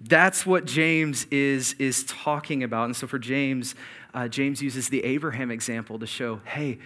That's 0.00 0.46
what 0.46 0.64
James 0.64 1.26
is, 1.30 1.74
is 1.78 2.04
talking 2.04 2.62
about. 2.62 2.86
And 2.86 2.96
so 2.96 3.06
for 3.06 3.18
James, 3.18 3.74
uh, 4.14 4.28
James 4.28 4.62
uses 4.62 4.88
the 4.88 5.04
Abraham 5.04 5.50
example 5.50 5.98
to 5.98 6.06
show 6.06 6.40
hey, 6.44 6.78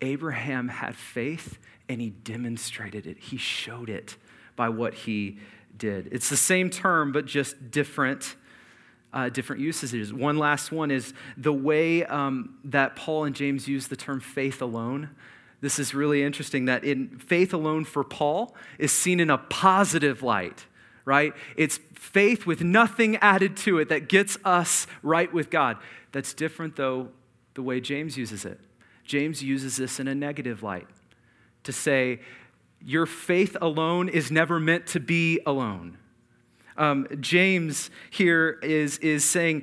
Abraham 0.00 0.68
had 0.68 0.94
faith 0.94 1.58
and 1.88 2.00
he 2.00 2.10
demonstrated 2.10 3.06
it. 3.06 3.18
He 3.18 3.36
showed 3.36 3.88
it 3.88 4.16
by 4.56 4.68
what 4.68 4.94
he 4.94 5.38
did. 5.76 6.08
It's 6.10 6.28
the 6.28 6.36
same 6.36 6.70
term, 6.70 7.12
but 7.12 7.26
just 7.26 7.70
different. 7.70 8.36
Uh, 9.12 9.30
different 9.30 9.62
usages. 9.62 10.12
One 10.12 10.36
last 10.36 10.70
one 10.70 10.90
is 10.90 11.14
the 11.38 11.52
way 11.52 12.04
um, 12.04 12.58
that 12.64 12.96
Paul 12.96 13.24
and 13.24 13.34
James 13.34 13.66
use 13.66 13.88
the 13.88 13.96
term 13.96 14.20
faith 14.20 14.60
alone. 14.60 15.08
This 15.62 15.78
is 15.78 15.94
really 15.94 16.22
interesting 16.22 16.66
that 16.66 16.84
in 16.84 17.18
faith 17.18 17.54
alone 17.54 17.84
for 17.84 18.04
Paul 18.04 18.54
is 18.78 18.92
seen 18.92 19.18
in 19.18 19.30
a 19.30 19.38
positive 19.38 20.22
light, 20.22 20.66
right? 21.06 21.32
It's 21.56 21.78
faith 21.94 22.44
with 22.44 22.62
nothing 22.62 23.16
added 23.16 23.56
to 23.58 23.78
it 23.78 23.88
that 23.88 24.10
gets 24.10 24.36
us 24.44 24.86
right 25.02 25.32
with 25.32 25.48
God. 25.48 25.78
That's 26.12 26.34
different, 26.34 26.76
though, 26.76 27.08
the 27.54 27.62
way 27.62 27.80
James 27.80 28.18
uses 28.18 28.44
it. 28.44 28.60
James 29.04 29.42
uses 29.42 29.76
this 29.76 29.98
in 29.98 30.08
a 30.08 30.14
negative 30.14 30.62
light 30.62 30.88
to 31.62 31.72
say, 31.72 32.20
your 32.84 33.06
faith 33.06 33.56
alone 33.60 34.08
is 34.08 34.30
never 34.30 34.60
meant 34.60 34.86
to 34.88 35.00
be 35.00 35.40
alone. 35.46 35.96
Um, 36.76 37.06
James 37.20 37.88
here 38.10 38.58
is, 38.62 38.98
is 38.98 39.24
saying, 39.24 39.62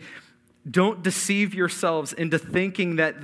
don't 0.70 1.04
deceive 1.04 1.54
yourselves 1.54 2.14
into 2.14 2.40
thinking 2.40 2.96
that, 2.96 3.16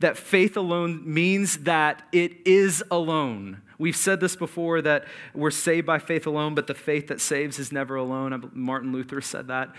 that 0.00 0.16
faith 0.16 0.56
alone 0.56 1.02
means 1.04 1.58
that 1.58 2.02
it 2.12 2.46
is 2.46 2.82
alone. 2.90 3.62
We've 3.78 3.96
said 3.96 4.20
this 4.20 4.34
before 4.34 4.82
that 4.82 5.04
we're 5.34 5.52
saved 5.52 5.86
by 5.86 5.98
faith 6.00 6.26
alone, 6.26 6.54
but 6.54 6.66
the 6.66 6.74
faith 6.74 7.06
that 7.08 7.20
saves 7.20 7.58
is 7.58 7.70
never 7.70 7.94
alone. 7.94 8.32
Uh, 8.32 8.40
Martin 8.52 8.92
Luther 8.92 9.20
said 9.20 9.46
that. 9.48 9.72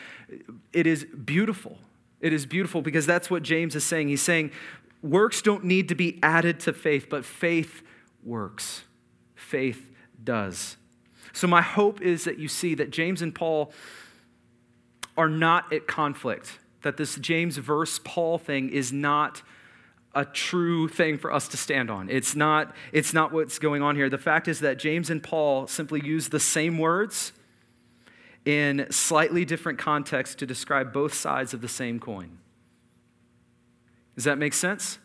It 0.72 0.88
is 0.88 1.06
beautiful. 1.06 1.77
It 2.22 2.32
is 2.32 2.46
beautiful 2.46 2.82
because 2.82 3.06
that's 3.06 3.29
what 3.29 3.44
James 3.44 3.75
is 3.75 3.84
saying. 3.84 4.08
He's 4.08 4.22
saying 4.22 4.51
works 5.01 5.41
don't 5.41 5.65
need 5.65 5.89
to 5.89 5.96
be 5.96 6.20
added 6.24 6.60
to 6.62 6.74
faith, 6.74 7.08
but 7.10 7.25
faith 7.25 7.82
works. 8.24 8.84
Faith 9.36 9.89
does. 10.24 10.77
So, 11.34 11.48
my 11.48 11.62
hope 11.62 12.01
is 12.01 12.24
that 12.24 12.39
you 12.39 12.48
see 12.48 12.75
that 12.75 12.89
James 12.89 13.22
and 13.22 13.34
Paul 13.34 13.72
are 15.18 15.29
not 15.29 15.72
at 15.72 15.88
conflict, 15.88 16.60
that 16.82 16.98
this 16.98 17.15
James 17.15 17.58
verse 17.58 18.00
Paul 18.03 18.38
thing 18.38 18.70
is 18.70 18.91
not 18.91 19.41
a 20.19 20.25
true 20.25 20.89
thing 20.89 21.17
for 21.17 21.31
us 21.31 21.47
to 21.47 21.55
stand 21.55 21.89
on. 21.89 22.09
It's 22.09 22.35
not, 22.35 22.75
it's 22.91 23.13
not 23.13 23.31
what's 23.31 23.57
going 23.57 23.81
on 23.81 23.95
here. 23.95 24.09
The 24.09 24.17
fact 24.17 24.49
is 24.49 24.59
that 24.59 24.77
James 24.77 25.09
and 25.09 25.23
Paul 25.23 25.65
simply 25.65 26.01
use 26.05 26.27
the 26.27 26.41
same 26.41 26.77
words 26.77 27.31
in 28.43 28.85
slightly 28.91 29.45
different 29.45 29.79
contexts 29.79 30.35
to 30.35 30.45
describe 30.45 30.91
both 30.91 31.13
sides 31.13 31.53
of 31.53 31.61
the 31.61 31.69
same 31.69 32.01
coin. 32.01 32.38
Does 34.15 34.25
that 34.25 34.38
make 34.38 34.53
sense? 34.53 34.99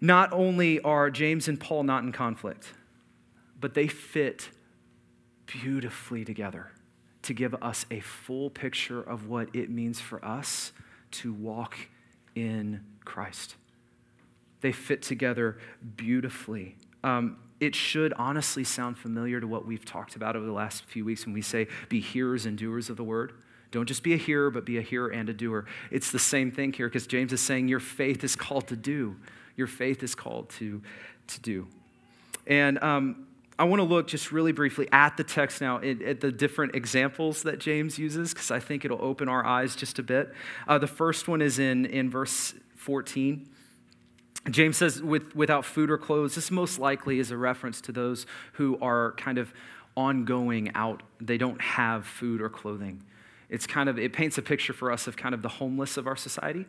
Not 0.00 0.32
only 0.32 0.80
are 0.82 1.10
James 1.10 1.48
and 1.48 1.58
Paul 1.58 1.82
not 1.82 2.04
in 2.04 2.12
conflict, 2.12 2.74
but 3.58 3.74
they 3.74 3.88
fit 3.88 4.50
beautifully 5.46 6.24
together 6.24 6.70
to 7.22 7.34
give 7.34 7.56
us 7.56 7.86
a 7.90 7.98
full 7.98 8.50
picture 8.50 9.02
of 9.02 9.28
what 9.28 9.48
it 9.52 9.68
means 9.68 9.98
for 9.98 10.24
us 10.24 10.70
to 11.10 11.32
walk 11.32 11.76
in 12.36 12.82
Christ. 13.04 13.56
They 14.60 14.70
fit 14.70 15.02
together 15.02 15.58
beautifully. 15.96 16.76
Um, 17.02 17.38
it 17.58 17.74
should 17.74 18.12
honestly 18.12 18.62
sound 18.62 18.98
familiar 18.98 19.40
to 19.40 19.46
what 19.46 19.66
we've 19.66 19.84
talked 19.84 20.14
about 20.14 20.36
over 20.36 20.46
the 20.46 20.52
last 20.52 20.84
few 20.84 21.04
weeks 21.04 21.24
when 21.24 21.32
we 21.32 21.42
say, 21.42 21.66
be 21.88 22.00
hearers 22.00 22.46
and 22.46 22.56
doers 22.56 22.90
of 22.90 22.96
the 22.96 23.04
word. 23.04 23.32
Don't 23.70 23.86
just 23.86 24.02
be 24.02 24.12
a 24.12 24.16
hearer, 24.16 24.50
but 24.50 24.64
be 24.64 24.78
a 24.78 24.82
hearer 24.82 25.08
and 25.08 25.28
a 25.28 25.32
doer. 25.32 25.64
It's 25.90 26.12
the 26.12 26.18
same 26.18 26.52
thing 26.52 26.72
here 26.72 26.88
because 26.88 27.06
James 27.06 27.32
is 27.32 27.40
saying 27.40 27.68
your 27.68 27.80
faith 27.80 28.22
is 28.22 28.36
called 28.36 28.68
to 28.68 28.76
do. 28.76 29.16
Your 29.56 29.66
faith 29.66 30.02
is 30.02 30.14
called 30.14 30.50
to, 30.50 30.82
to 31.28 31.40
do. 31.40 31.66
And 32.46 32.82
um, 32.82 33.25
I 33.58 33.64
want 33.64 33.80
to 33.80 33.84
look 33.84 34.06
just 34.06 34.32
really 34.32 34.52
briefly 34.52 34.86
at 34.92 35.16
the 35.16 35.24
text 35.24 35.60
now, 35.60 35.78
at, 35.78 36.20
the 36.20 36.30
different 36.30 36.74
examples 36.74 37.42
that 37.44 37.58
James 37.58 37.98
uses, 37.98 38.34
because 38.34 38.50
I 38.50 38.60
think 38.60 38.84
it'll 38.84 39.02
open 39.02 39.28
our 39.28 39.44
eyes 39.44 39.74
just 39.74 39.98
a 39.98 40.02
bit. 40.02 40.32
Uh, 40.68 40.78
the 40.78 40.86
first 40.86 41.26
one 41.26 41.40
is 41.40 41.58
in, 41.58 41.86
in 41.86 42.10
verse 42.10 42.54
14. 42.76 43.48
James 44.50 44.76
says, 44.76 45.02
With, 45.02 45.34
without 45.34 45.64
food 45.64 45.90
or 45.90 45.96
clothes, 45.96 46.34
this 46.34 46.50
most 46.50 46.78
likely 46.78 47.18
is 47.18 47.30
a 47.30 47.36
reference 47.36 47.80
to 47.82 47.92
those 47.92 48.26
who 48.52 48.78
are 48.80 49.12
kind 49.12 49.38
of 49.38 49.54
ongoing 49.96 50.70
out. 50.74 51.02
They 51.20 51.38
don't 51.38 51.60
have 51.60 52.06
food 52.06 52.42
or 52.42 52.50
clothing. 52.50 53.02
It's 53.48 53.66
kind 53.66 53.88
of, 53.88 53.98
it 53.98 54.12
paints 54.12 54.36
a 54.38 54.42
picture 54.42 54.74
for 54.74 54.92
us 54.92 55.06
of 55.06 55.16
kind 55.16 55.34
of 55.34 55.40
the 55.40 55.48
homeless 55.48 55.96
of 55.96 56.06
our 56.06 56.16
society. 56.16 56.66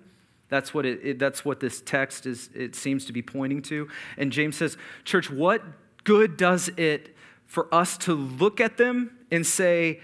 That's 0.49 0.73
what, 0.73 0.85
it, 0.85 1.01
it 1.03 1.19
that's 1.19 1.43
what 1.43 1.59
this 1.59 1.81
text 1.81 2.25
is, 2.25 2.49
it 2.55 2.75
seems 2.75 3.05
to 3.05 3.13
be 3.13 3.21
pointing 3.21 3.61
to. 3.63 3.89
And 4.17 4.31
James 4.31 4.55
says, 4.55 4.77
Church, 5.03 5.29
what 5.29 5.61
good 6.07 6.37
does 6.37 6.69
it 6.77 7.13
for 7.45 7.67
us 7.75 7.97
to 7.97 8.13
look 8.13 8.61
at 8.61 8.77
them 8.77 9.11
and 9.29 9.45
say, 9.45 9.99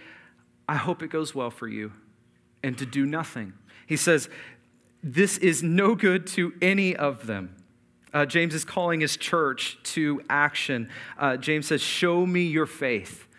I 0.68 0.76
hope 0.76 1.02
it 1.02 1.08
goes 1.08 1.34
well 1.34 1.50
for 1.50 1.66
you, 1.66 1.94
and 2.62 2.78
to 2.78 2.86
do 2.86 3.06
nothing? 3.06 3.54
He 3.88 3.96
says, 3.96 4.28
This 5.02 5.38
is 5.38 5.64
no 5.64 5.96
good 5.96 6.28
to 6.28 6.52
any 6.62 6.94
of 6.94 7.26
them. 7.26 7.56
Uh, 8.14 8.26
James 8.26 8.54
is 8.54 8.66
calling 8.66 9.00
his 9.00 9.16
church 9.16 9.78
to 9.84 10.22
action. 10.30 10.90
Uh, 11.18 11.38
James 11.38 11.68
says, 11.68 11.82
Show 11.82 12.26
me 12.26 12.42
your 12.48 12.66
faith. 12.66 13.30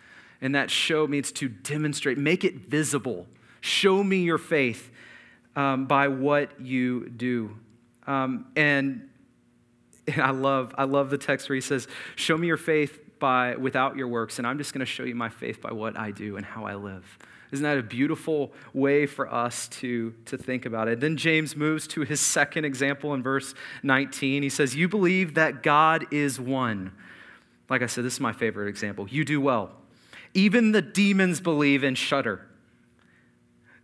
And 0.41 0.55
that 0.55 0.71
show 0.71 1.05
means 1.05 1.31
to 1.33 1.47
demonstrate, 1.47 2.17
make 2.17 2.43
it 2.43 2.55
visible. 2.55 3.27
Show 3.61 4.03
me 4.03 4.23
your 4.23 4.39
faith 4.39 4.89
um, 5.55 5.85
by 5.85 6.07
what 6.07 6.59
you 6.59 7.09
do. 7.09 7.57
Um, 8.07 8.47
and 8.55 9.07
and 9.07 9.09
I 10.17 10.31
love, 10.31 10.73
I 10.77 10.83
love 10.83 11.09
the 11.09 11.17
text 11.17 11.49
where 11.49 11.55
he 11.55 11.61
says, 11.61 11.87
Show 12.15 12.37
me 12.37 12.47
your 12.47 12.57
faith 12.57 12.99
by 13.19 13.55
without 13.55 13.95
your 13.95 14.07
works, 14.07 14.37
and 14.37 14.47
I'm 14.47 14.57
just 14.57 14.73
going 14.73 14.79
to 14.79 14.85
show 14.85 15.03
you 15.03 15.15
my 15.15 15.29
faith 15.29 15.61
by 15.61 15.71
what 15.71 15.97
I 15.97 16.11
do 16.11 16.37
and 16.37 16.45
how 16.45 16.65
I 16.65 16.75
live. 16.75 17.17
Isn't 17.51 17.63
that 17.63 17.77
a 17.77 17.83
beautiful 17.83 18.51
way 18.73 19.05
for 19.05 19.31
us 19.31 19.67
to, 19.69 20.13
to 20.25 20.37
think 20.37 20.65
about 20.65 20.87
it? 20.87 20.99
Then 20.99 21.15
James 21.15 21.55
moves 21.55 21.87
to 21.87 22.01
his 22.01 22.19
second 22.19 22.65
example 22.65 23.13
in 23.13 23.23
verse 23.23 23.53
19. 23.83 24.43
He 24.43 24.49
says, 24.49 24.75
You 24.75 24.89
believe 24.89 25.35
that 25.35 25.63
God 25.63 26.05
is 26.11 26.39
one. 26.39 26.91
Like 27.69 27.81
I 27.81 27.85
said, 27.85 28.03
this 28.03 28.13
is 28.13 28.19
my 28.19 28.33
favorite 28.33 28.67
example. 28.67 29.07
You 29.07 29.23
do 29.23 29.39
well. 29.39 29.71
Even 30.33 30.71
the 30.71 30.81
demons 30.81 31.39
believe 31.39 31.83
and 31.83 31.97
shudder. 31.97 32.45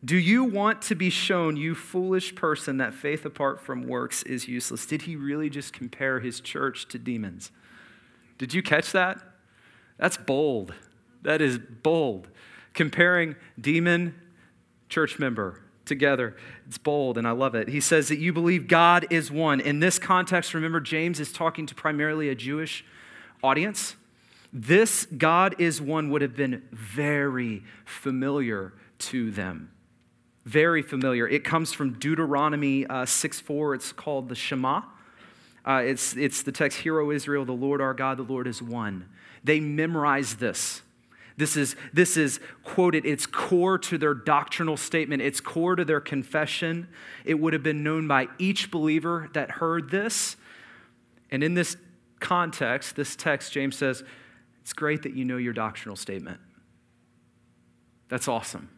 Do 0.04 0.18
you 0.18 0.44
want 0.44 0.82
to 0.84 0.96
be 0.96 1.12
shown, 1.12 1.58
you 1.58 1.76
foolish 1.76 2.34
person, 2.34 2.78
that 2.78 2.94
faith 2.94 3.24
apart 3.24 3.62
from 3.62 3.88
works 3.88 4.24
is 4.24 4.48
useless? 4.48 4.86
Did 4.88 5.04
he 5.04 5.16
really 5.16 5.50
just 5.50 5.74
compare 5.74 6.20
his 6.20 6.42
church 6.42 6.88
to 6.88 6.98
demons? 6.98 7.52
Did 8.40 8.54
you 8.54 8.64
catch 8.64 8.92
that? 8.94 9.22
That's 9.98 10.18
bold. 10.18 10.74
That 11.22 11.40
is 11.42 11.60
bold. 11.60 12.30
Comparing 12.74 13.36
demon, 13.60 14.16
church 14.90 15.20
member 15.20 15.62
together. 15.86 16.36
It's 16.66 16.80
bold 16.80 17.20
and 17.20 17.28
I 17.28 17.32
love 17.32 17.54
it. 17.54 17.68
He 17.68 17.80
says 17.80 18.08
that 18.08 18.18
you 18.18 18.34
believe 18.34 18.68
God 18.68 19.06
is 19.12 19.30
one. 19.30 19.60
In 19.60 19.80
this 19.80 20.00
context, 20.00 20.56
remember, 20.56 20.80
James 20.80 21.20
is 21.20 21.32
talking 21.32 21.68
to 21.68 21.76
primarily 21.76 22.30
a 22.30 22.36
Jewish 22.36 22.84
audience. 23.44 23.96
This 24.52 25.06
God 25.06 25.56
is 25.60 25.80
one 25.80 26.10
would 26.10 26.24
have 26.24 26.36
been 26.36 26.64
very 26.72 27.64
familiar 27.86 28.74
to 29.00 29.30
them. 29.30 29.72
Very 30.46 30.82
familiar. 30.82 31.28
It 31.28 31.44
comes 31.44 31.72
from 31.72 31.94
Deuteronomy 31.94 32.86
uh, 32.88 33.06
6 33.06 33.40
4. 33.40 33.76
It's 33.76 33.92
called 33.92 34.30
the 34.30 34.36
Shema. 34.36 34.82
Uh, 35.64 35.84
it's, 35.86 36.16
it's 36.16 36.42
the 36.42 36.52
text, 36.52 36.80
Hear, 36.80 37.00
O 37.00 37.12
Israel, 37.12 37.46
the 37.46 37.52
Lord 37.52 37.82
our 37.82 37.94
God, 37.94 38.18
the 38.18 38.24
Lord 38.24 38.48
is 38.48 38.62
one. 38.62 39.08
They 39.44 39.60
memorize 39.60 40.36
this. 40.36 40.82
This 41.38 41.56
is, 41.56 41.76
this 41.94 42.18
is 42.18 42.40
quoted, 42.64 43.06
it's 43.06 43.26
core 43.26 43.78
to 43.78 43.98
their 43.98 44.14
doctrinal 44.14 44.76
statement, 44.76 45.22
it's 45.22 45.40
core 45.40 45.76
to 45.76 45.86
their 45.86 46.02
confession. 46.02 46.88
It 47.26 47.36
would 47.36 47.54
have 47.54 47.64
been 47.64 47.84
known 47.84 48.08
by 48.08 48.28
each 48.38 48.72
believer 48.72 49.30
that 49.34 49.52
heard 49.52 49.92
this. 49.92 50.36
And 51.30 51.44
in 51.44 51.54
this 51.54 51.78
context, 52.20 52.96
this 52.96 53.16
text, 53.16 53.54
James 53.54 53.78
says, 53.78 54.04
it's 54.62 54.74
great 54.74 55.04
that 55.04 55.14
you 55.14 55.26
know 55.26 55.38
your 55.38 55.54
doctrinal 55.54 55.96
statement. 55.96 56.40
That's 58.10 58.28
awesome 58.28 58.70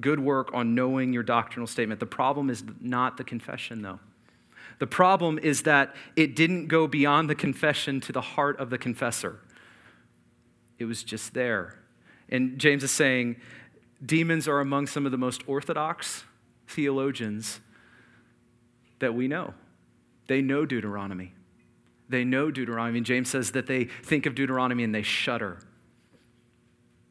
good 0.00 0.20
work 0.20 0.50
on 0.52 0.74
knowing 0.74 1.12
your 1.12 1.22
doctrinal 1.22 1.66
statement. 1.66 2.00
The 2.00 2.06
problem 2.06 2.50
is 2.50 2.64
not 2.80 3.16
the 3.16 3.24
confession, 3.24 3.82
though. 3.82 4.00
The 4.78 4.86
problem 4.86 5.38
is 5.38 5.62
that 5.62 5.94
it 6.16 6.36
didn't 6.36 6.68
go 6.68 6.86
beyond 6.86 7.28
the 7.28 7.34
confession 7.34 8.00
to 8.02 8.12
the 8.12 8.20
heart 8.20 8.58
of 8.58 8.70
the 8.70 8.78
confessor, 8.78 9.40
it 10.78 10.84
was 10.84 11.02
just 11.02 11.34
there. 11.34 11.78
And 12.28 12.58
James 12.58 12.84
is 12.84 12.90
saying 12.90 13.36
demons 14.04 14.46
are 14.46 14.60
among 14.60 14.86
some 14.86 15.06
of 15.06 15.12
the 15.12 15.18
most 15.18 15.42
orthodox 15.48 16.24
theologians 16.68 17.60
that 18.98 19.14
we 19.14 19.26
know. 19.26 19.54
They 20.26 20.42
know 20.42 20.66
Deuteronomy. 20.66 21.32
They 22.08 22.24
know 22.24 22.50
Deuteronomy. 22.50 22.98
And 22.98 23.06
James 23.06 23.28
says 23.28 23.52
that 23.52 23.66
they 23.66 23.84
think 23.84 24.26
of 24.26 24.34
Deuteronomy 24.34 24.84
and 24.84 24.94
they 24.94 25.02
shudder. 25.02 25.58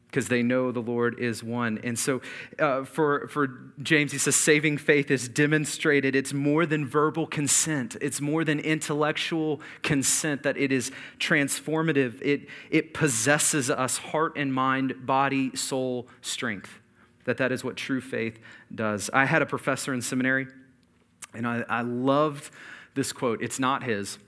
Because 0.08 0.28
they 0.28 0.42
know 0.42 0.72
the 0.72 0.80
Lord 0.80 1.18
is 1.18 1.44
one. 1.44 1.78
And 1.84 1.98
so 1.98 2.22
uh, 2.58 2.84
for, 2.84 3.28
for 3.28 3.72
James, 3.82 4.10
he 4.12 4.18
says 4.18 4.36
saving 4.36 4.78
faith 4.78 5.10
is 5.10 5.28
demonstrated. 5.28 6.16
It's 6.16 6.32
more 6.32 6.64
than 6.64 6.86
verbal 6.86 7.26
consent, 7.26 7.96
it's 8.00 8.20
more 8.20 8.44
than 8.44 8.58
intellectual 8.58 9.60
consent, 9.82 10.42
that 10.44 10.56
it 10.56 10.72
is 10.72 10.90
transformative. 11.18 12.20
It, 12.22 12.48
it 12.70 12.94
possesses 12.94 13.70
us 13.70 13.98
heart 13.98 14.32
and 14.36 14.52
mind, 14.52 15.06
body, 15.06 15.54
soul, 15.54 16.08
strength. 16.22 16.80
That 17.24 17.36
that 17.36 17.52
is 17.52 17.62
what 17.62 17.76
true 17.76 18.00
faith 18.00 18.38
does. 18.74 19.10
I 19.12 19.26
had 19.26 19.42
a 19.42 19.46
professor 19.46 19.92
in 19.92 20.00
seminary, 20.00 20.46
and 21.34 21.46
I, 21.46 21.64
I 21.68 21.82
loved 21.82 22.50
this 22.94 23.12
quote. 23.12 23.42
It's 23.42 23.60
not 23.60 23.82
his 23.82 24.18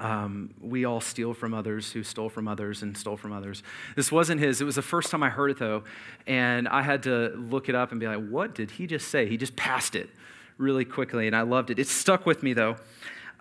um, 0.00 0.54
we 0.60 0.86
all 0.86 1.00
steal 1.00 1.34
from 1.34 1.52
others 1.52 1.92
who 1.92 2.02
stole 2.02 2.30
from 2.30 2.48
others 2.48 2.82
and 2.82 2.96
stole 2.96 3.16
from 3.16 3.32
others. 3.32 3.62
This 3.94 4.10
wasn't 4.10 4.40
his. 4.40 4.60
It 4.60 4.64
was 4.64 4.76
the 4.76 4.82
first 4.82 5.10
time 5.10 5.22
I 5.22 5.28
heard 5.28 5.50
it, 5.50 5.58
though, 5.58 5.84
and 6.26 6.66
I 6.66 6.82
had 6.82 7.02
to 7.04 7.28
look 7.36 7.68
it 7.68 7.74
up 7.74 7.90
and 7.90 8.00
be 8.00 8.08
like, 8.08 8.26
what 8.28 8.54
did 8.54 8.72
he 8.72 8.86
just 8.86 9.08
say? 9.08 9.28
He 9.28 9.36
just 9.36 9.54
passed 9.56 9.94
it 9.94 10.08
really 10.56 10.84
quickly, 10.84 11.26
and 11.26 11.36
I 11.36 11.42
loved 11.42 11.70
it. 11.70 11.78
It 11.78 11.86
stuck 11.86 12.26
with 12.26 12.42
me, 12.42 12.54
though. 12.54 12.76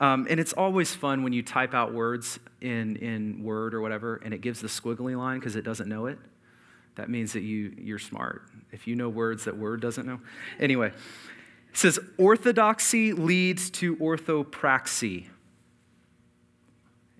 Um, 0.02 0.28
and 0.30 0.40
it's 0.40 0.54
always 0.54 0.94
fun 0.94 1.24
when 1.24 1.34
you 1.34 1.42
type 1.44 1.74
out 1.74 1.94
words 1.94 2.40
in, 2.62 2.98
in 2.98 3.44
Word 3.44 3.74
or 3.74 3.82
whatever, 3.82 4.22
and 4.24 4.34
it 4.34 4.42
gives 4.42 4.62
the 4.62 4.68
squiggly 4.68 5.18
line 5.18 5.40
because 5.40 5.56
it 5.56 5.64
doesn't 5.64 5.90
know 5.90 6.08
it. 6.08 6.20
That 6.96 7.10
means 7.10 7.34
that 7.34 7.42
you, 7.42 7.74
you're 7.78 8.00
smart. 8.00 8.44
If 8.72 8.88
you 8.88 8.96
know 8.96 9.10
words 9.10 9.46
that 9.46 9.58
Word 9.58 9.82
doesn't 9.82 10.06
know. 10.06 10.20
Anyway, 10.60 10.88
it 10.88 11.78
says, 11.78 12.00
orthodoxy 12.18 13.14
leads 13.14 13.70
to 13.72 13.96
orthopraxy 13.98 15.28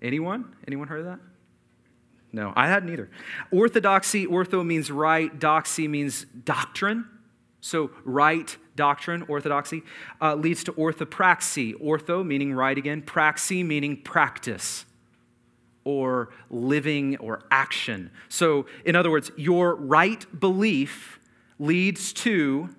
Anyone? 0.02 0.54
Anyone 0.66 0.88
heard 0.88 1.00
of 1.00 1.06
that? 1.06 1.20
No, 2.32 2.52
I 2.54 2.68
hadn't 2.68 2.92
either. 2.92 3.10
Orthodoxy, 3.50 4.26
ortho 4.26 4.64
means 4.64 4.90
right, 4.90 5.36
doxy 5.38 5.88
means 5.88 6.24
doctrine. 6.44 7.06
So, 7.60 7.90
right 8.04 8.56
doctrine, 8.76 9.22
orthodoxy, 9.28 9.82
uh, 10.22 10.34
leads 10.34 10.64
to 10.64 10.72
orthopraxy. 10.72 11.74
Ortho 11.74 12.24
meaning 12.24 12.54
right 12.54 12.76
again, 12.78 13.02
praxy 13.02 13.64
meaning 13.64 14.00
practice 14.00 14.86
or 15.84 16.30
living 16.48 17.16
or 17.18 17.42
action. 17.50 18.10
So, 18.28 18.66
in 18.84 18.96
other 18.96 19.10
words, 19.10 19.30
your 19.36 19.74
right 19.74 20.24
belief 20.38 21.18
leads 21.58 22.12
to 22.14 22.70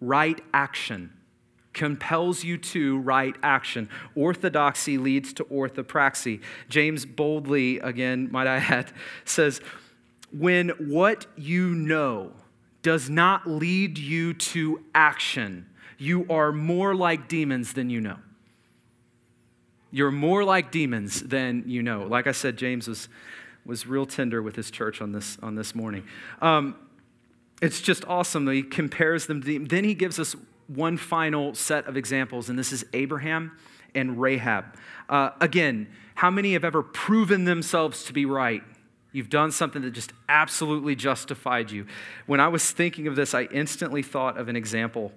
right 0.00 0.40
action 0.52 1.12
compels 1.72 2.44
you 2.44 2.58
to 2.58 2.98
right 2.98 3.34
action. 3.42 3.88
Orthodoxy 4.14 4.98
leads 4.98 5.32
to 5.34 5.44
orthopraxy. 5.44 6.40
James 6.68 7.06
boldly, 7.06 7.78
again, 7.80 8.28
might 8.30 8.46
I 8.46 8.56
add, 8.56 8.92
says, 9.24 9.60
when 10.32 10.70
what 10.70 11.26
you 11.36 11.74
know 11.74 12.32
does 12.82 13.08
not 13.08 13.46
lead 13.46 13.98
you 13.98 14.34
to 14.34 14.82
action, 14.94 15.66
you 15.98 16.26
are 16.28 16.52
more 16.52 16.94
like 16.94 17.28
demons 17.28 17.74
than 17.74 17.90
you 17.90 18.00
know. 18.00 18.18
You're 19.90 20.10
more 20.10 20.42
like 20.42 20.72
demons 20.72 21.22
than 21.22 21.64
you 21.66 21.82
know. 21.82 22.06
Like 22.06 22.26
I 22.26 22.32
said, 22.32 22.56
James 22.56 22.88
was, 22.88 23.08
was 23.64 23.86
real 23.86 24.06
tender 24.06 24.42
with 24.42 24.56
his 24.56 24.70
church 24.70 25.02
on 25.02 25.12
this, 25.12 25.38
on 25.42 25.54
this 25.54 25.74
morning. 25.74 26.04
Um, 26.40 26.76
it's 27.60 27.80
just 27.80 28.04
awesome. 28.06 28.46
That 28.46 28.54
he 28.54 28.62
compares 28.62 29.26
them. 29.26 29.42
To, 29.42 29.58
then 29.64 29.84
he 29.84 29.94
gives 29.94 30.18
us 30.18 30.34
one 30.74 30.96
final 30.96 31.54
set 31.54 31.86
of 31.86 31.96
examples, 31.96 32.48
and 32.48 32.58
this 32.58 32.72
is 32.72 32.84
Abraham 32.92 33.52
and 33.94 34.20
Rahab. 34.20 34.64
Uh, 35.08 35.30
again, 35.40 35.88
how 36.14 36.30
many 36.30 36.52
have 36.54 36.64
ever 36.64 36.82
proven 36.82 37.44
themselves 37.44 38.04
to 38.04 38.12
be 38.12 38.24
right? 38.24 38.62
You've 39.12 39.28
done 39.28 39.50
something 39.52 39.82
that 39.82 39.90
just 39.90 40.12
absolutely 40.28 40.94
justified 40.94 41.70
you. 41.70 41.86
When 42.26 42.40
I 42.40 42.48
was 42.48 42.70
thinking 42.70 43.06
of 43.06 43.16
this, 43.16 43.34
I 43.34 43.42
instantly 43.44 44.02
thought 44.02 44.38
of 44.38 44.48
an 44.48 44.56
example. 44.56 45.12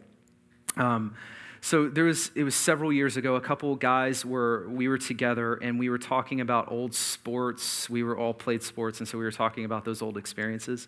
Um, 0.75 1.15
so 1.61 1.87
there 1.87 2.03
was 2.03 2.29
it 2.35 2.43
was 2.43 2.53
several 2.53 2.93
years 2.93 3.17
ago. 3.17 3.35
A 3.35 3.41
couple 3.41 3.75
guys 3.75 4.23
were 4.25 4.67
we 4.69 4.87
were 4.87 4.99
together 4.99 5.55
and 5.55 5.79
we 5.79 5.89
were 5.89 5.97
talking 5.97 6.41
about 6.41 6.71
old 6.71 6.93
sports. 6.93 7.89
We 7.89 8.03
were 8.03 8.17
all 8.17 8.33
played 8.33 8.61
sports, 8.61 8.99
and 8.99 9.07
so 9.07 9.17
we 9.17 9.23
were 9.23 9.31
talking 9.31 9.65
about 9.65 9.85
those 9.85 10.01
old 10.01 10.17
experiences. 10.17 10.87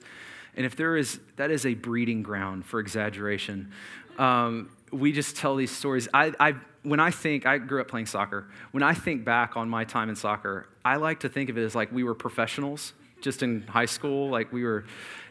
And 0.56 0.66
if 0.66 0.76
there 0.76 0.98
is 0.98 1.20
that 1.38 1.50
is 1.50 1.66
a 1.66 1.74
breeding 1.74 2.22
ground 2.22 2.66
for 2.66 2.80
exaggeration 2.80 3.72
um, 4.18 4.70
we 4.92 5.12
just 5.12 5.36
tell 5.36 5.56
these 5.56 5.72
stories. 5.72 6.08
I, 6.14 6.34
I, 6.40 6.56
when 6.84 7.00
I 7.00 7.12
think, 7.12 7.46
I 7.46 7.58
grew 7.58 7.82
up 7.82 7.88
playing 7.88 8.06
soccer. 8.06 8.48
When 8.72 8.84
I 8.84 8.94
think 8.94 9.26
back 9.26 9.58
on 9.58 9.70
my 9.70 9.84
time 9.84 10.10
in 10.10 10.16
soccer, 10.16 10.68
I 10.86 10.96
like 10.96 11.22
to 11.22 11.30
think 11.30 11.50
of 11.50 11.58
it 11.58 11.64
as 11.64 11.76
like 11.76 11.92
we 11.92 12.04
were 12.04 12.16
professionals 12.16 12.94
just 13.22 13.44
in 13.44 13.64
high 13.64 13.86
school. 13.86 14.30
Like 14.30 14.54
we 14.54 14.64
were, 14.64 14.86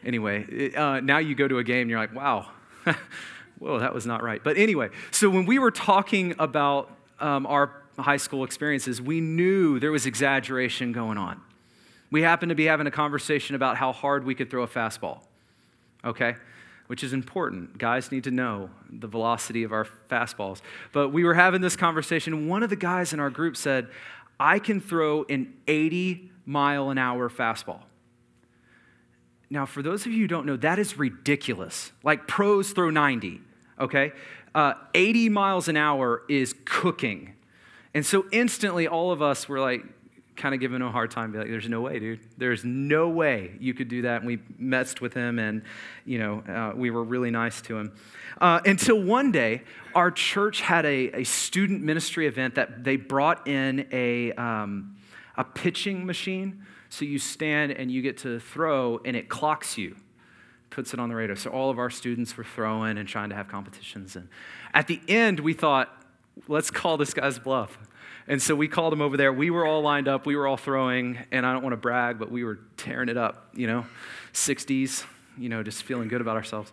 anyway, 0.05 0.73
uh, 0.73 0.99
now 0.99 1.17
you 1.17 1.35
go 1.35 1.47
to 1.47 1.57
a 1.57 1.63
game 1.63 1.81
and 1.81 1.89
you're 1.89 1.99
like, 1.99 2.13
wow, 2.13 2.49
whoa, 3.59 3.79
that 3.79 3.93
was 3.93 4.05
not 4.05 4.23
right. 4.23 4.43
But 4.43 4.57
anyway, 4.57 4.89
so 5.11 5.29
when 5.29 5.45
we 5.45 5.59
were 5.59 5.71
talking 5.71 6.35
about 6.39 6.91
um, 7.19 7.45
our 7.47 7.71
high 7.97 8.17
school 8.17 8.43
experiences, 8.43 9.01
we 9.01 9.21
knew 9.21 9.79
there 9.79 9.91
was 9.91 10.05
exaggeration 10.05 10.91
going 10.91 11.17
on. 11.17 11.41
We 12.11 12.21
happened 12.21 12.49
to 12.49 12.55
be 12.55 12.65
having 12.65 12.87
a 12.87 12.91
conversation 12.91 13.55
about 13.55 13.77
how 13.77 13.91
hard 13.91 14.23
we 14.23 14.35
could 14.35 14.49
throw 14.49 14.63
a 14.63 14.67
fastball, 14.67 15.21
okay? 16.05 16.35
Which 16.87 17.03
is 17.03 17.13
important. 17.13 17.77
Guys 17.77 18.11
need 18.11 18.23
to 18.23 18.31
know 18.31 18.69
the 18.89 19.07
velocity 19.07 19.63
of 19.63 19.71
our 19.71 19.87
fastballs. 20.09 20.61
But 20.93 21.09
we 21.09 21.23
were 21.23 21.33
having 21.33 21.61
this 21.61 21.75
conversation. 21.75 22.47
One 22.47 22.63
of 22.63 22.69
the 22.69 22.75
guys 22.75 23.13
in 23.13 23.19
our 23.19 23.29
group 23.29 23.55
said, 23.55 23.87
I 24.39 24.59
can 24.59 24.79
throw 24.79 25.25
an 25.29 25.53
80 25.67 26.31
mile 26.45 26.89
an 26.89 26.97
hour 26.97 27.29
fastball. 27.29 27.81
Now, 29.49 29.65
for 29.65 29.81
those 29.81 30.05
of 30.05 30.11
you 30.11 30.19
who 30.21 30.27
don't 30.27 30.45
know, 30.45 30.57
that 30.57 30.79
is 30.79 30.97
ridiculous. 30.97 31.91
Like 32.03 32.27
pros 32.27 32.71
throw 32.71 32.89
90, 32.89 33.41
okay? 33.79 34.11
Uh, 34.53 34.73
80 34.93 35.29
miles 35.29 35.67
an 35.67 35.77
hour 35.77 36.23
is 36.27 36.55
cooking. 36.65 37.33
And 37.93 38.05
so 38.05 38.25
instantly, 38.31 38.87
all 38.87 39.11
of 39.11 39.21
us 39.21 39.47
were 39.47 39.59
like, 39.59 39.83
kind 40.37 40.53
of 40.53 40.61
giving 40.61 40.77
him 40.77 40.87
a 40.87 40.91
hard 40.91 41.11
time, 41.11 41.31
be 41.31 41.39
like, 41.39 41.49
there's 41.49 41.67
no 41.67 41.81
way, 41.81 41.99
dude. 41.99 42.19
There's 42.37 42.63
no 42.63 43.09
way 43.09 43.51
you 43.59 43.73
could 43.73 43.87
do 43.87 44.03
that. 44.03 44.17
And 44.17 44.27
we 44.27 44.39
messed 44.57 45.01
with 45.01 45.13
him 45.13 45.39
and, 45.39 45.63
you 46.05 46.19
know, 46.19 46.39
uh, 46.47 46.73
we 46.75 46.91
were 46.91 47.03
really 47.03 47.31
nice 47.31 47.61
to 47.63 47.77
him. 47.77 47.91
Uh, 48.39 48.61
until 48.65 49.01
one 49.01 49.31
day, 49.31 49.63
our 49.95 50.11
church 50.11 50.61
had 50.61 50.85
a, 50.85 51.21
a 51.21 51.23
student 51.23 51.83
ministry 51.83 52.27
event 52.27 52.55
that 52.55 52.83
they 52.83 52.95
brought 52.95 53.47
in 53.47 53.87
a, 53.91 54.31
um, 54.33 54.95
a 55.35 55.43
pitching 55.43 56.05
machine. 56.05 56.63
So 56.89 57.03
you 57.03 57.19
stand 57.19 57.71
and 57.71 57.91
you 57.91 58.01
get 58.01 58.17
to 58.19 58.39
throw 58.39 59.01
and 59.03 59.15
it 59.15 59.27
clocks 59.27 59.77
you, 59.77 59.97
puts 60.69 60.93
it 60.93 60.99
on 60.99 61.09
the 61.09 61.15
radar. 61.15 61.35
So 61.35 61.49
all 61.49 61.69
of 61.69 61.79
our 61.79 61.89
students 61.89 62.37
were 62.37 62.45
throwing 62.45 62.97
and 62.97 63.09
trying 63.09 63.29
to 63.29 63.35
have 63.35 63.47
competitions. 63.47 64.15
And 64.15 64.29
at 64.73 64.87
the 64.87 65.01
end, 65.07 65.39
we 65.39 65.53
thought, 65.53 65.91
let's 66.47 66.69
call 66.69 66.97
this 66.97 67.13
guy's 67.13 67.39
bluff. 67.39 67.77
And 68.27 68.41
so 68.41 68.55
we 68.55 68.67
called 68.67 68.91
him 68.91 69.01
over 69.01 69.15
there. 69.15 69.31
We 69.31 69.49
were 69.49 69.65
all 69.65 69.81
lined 69.81 70.07
up. 70.07 70.25
We 70.25 70.35
were 70.35 70.47
all 70.47 70.57
throwing. 70.57 71.17
And 71.31 71.45
I 71.45 71.53
don't 71.53 71.63
want 71.63 71.73
to 71.73 71.77
brag, 71.77 72.19
but 72.19 72.31
we 72.31 72.43
were 72.43 72.59
tearing 72.75 73.09
it 73.09 73.17
up, 73.17 73.49
you 73.53 73.67
know, 73.67 73.85
60s, 74.33 75.05
you 75.37 75.49
know, 75.49 75.63
just 75.63 75.83
feeling 75.83 76.07
good 76.09 76.21
about 76.21 76.35
ourselves. 76.35 76.71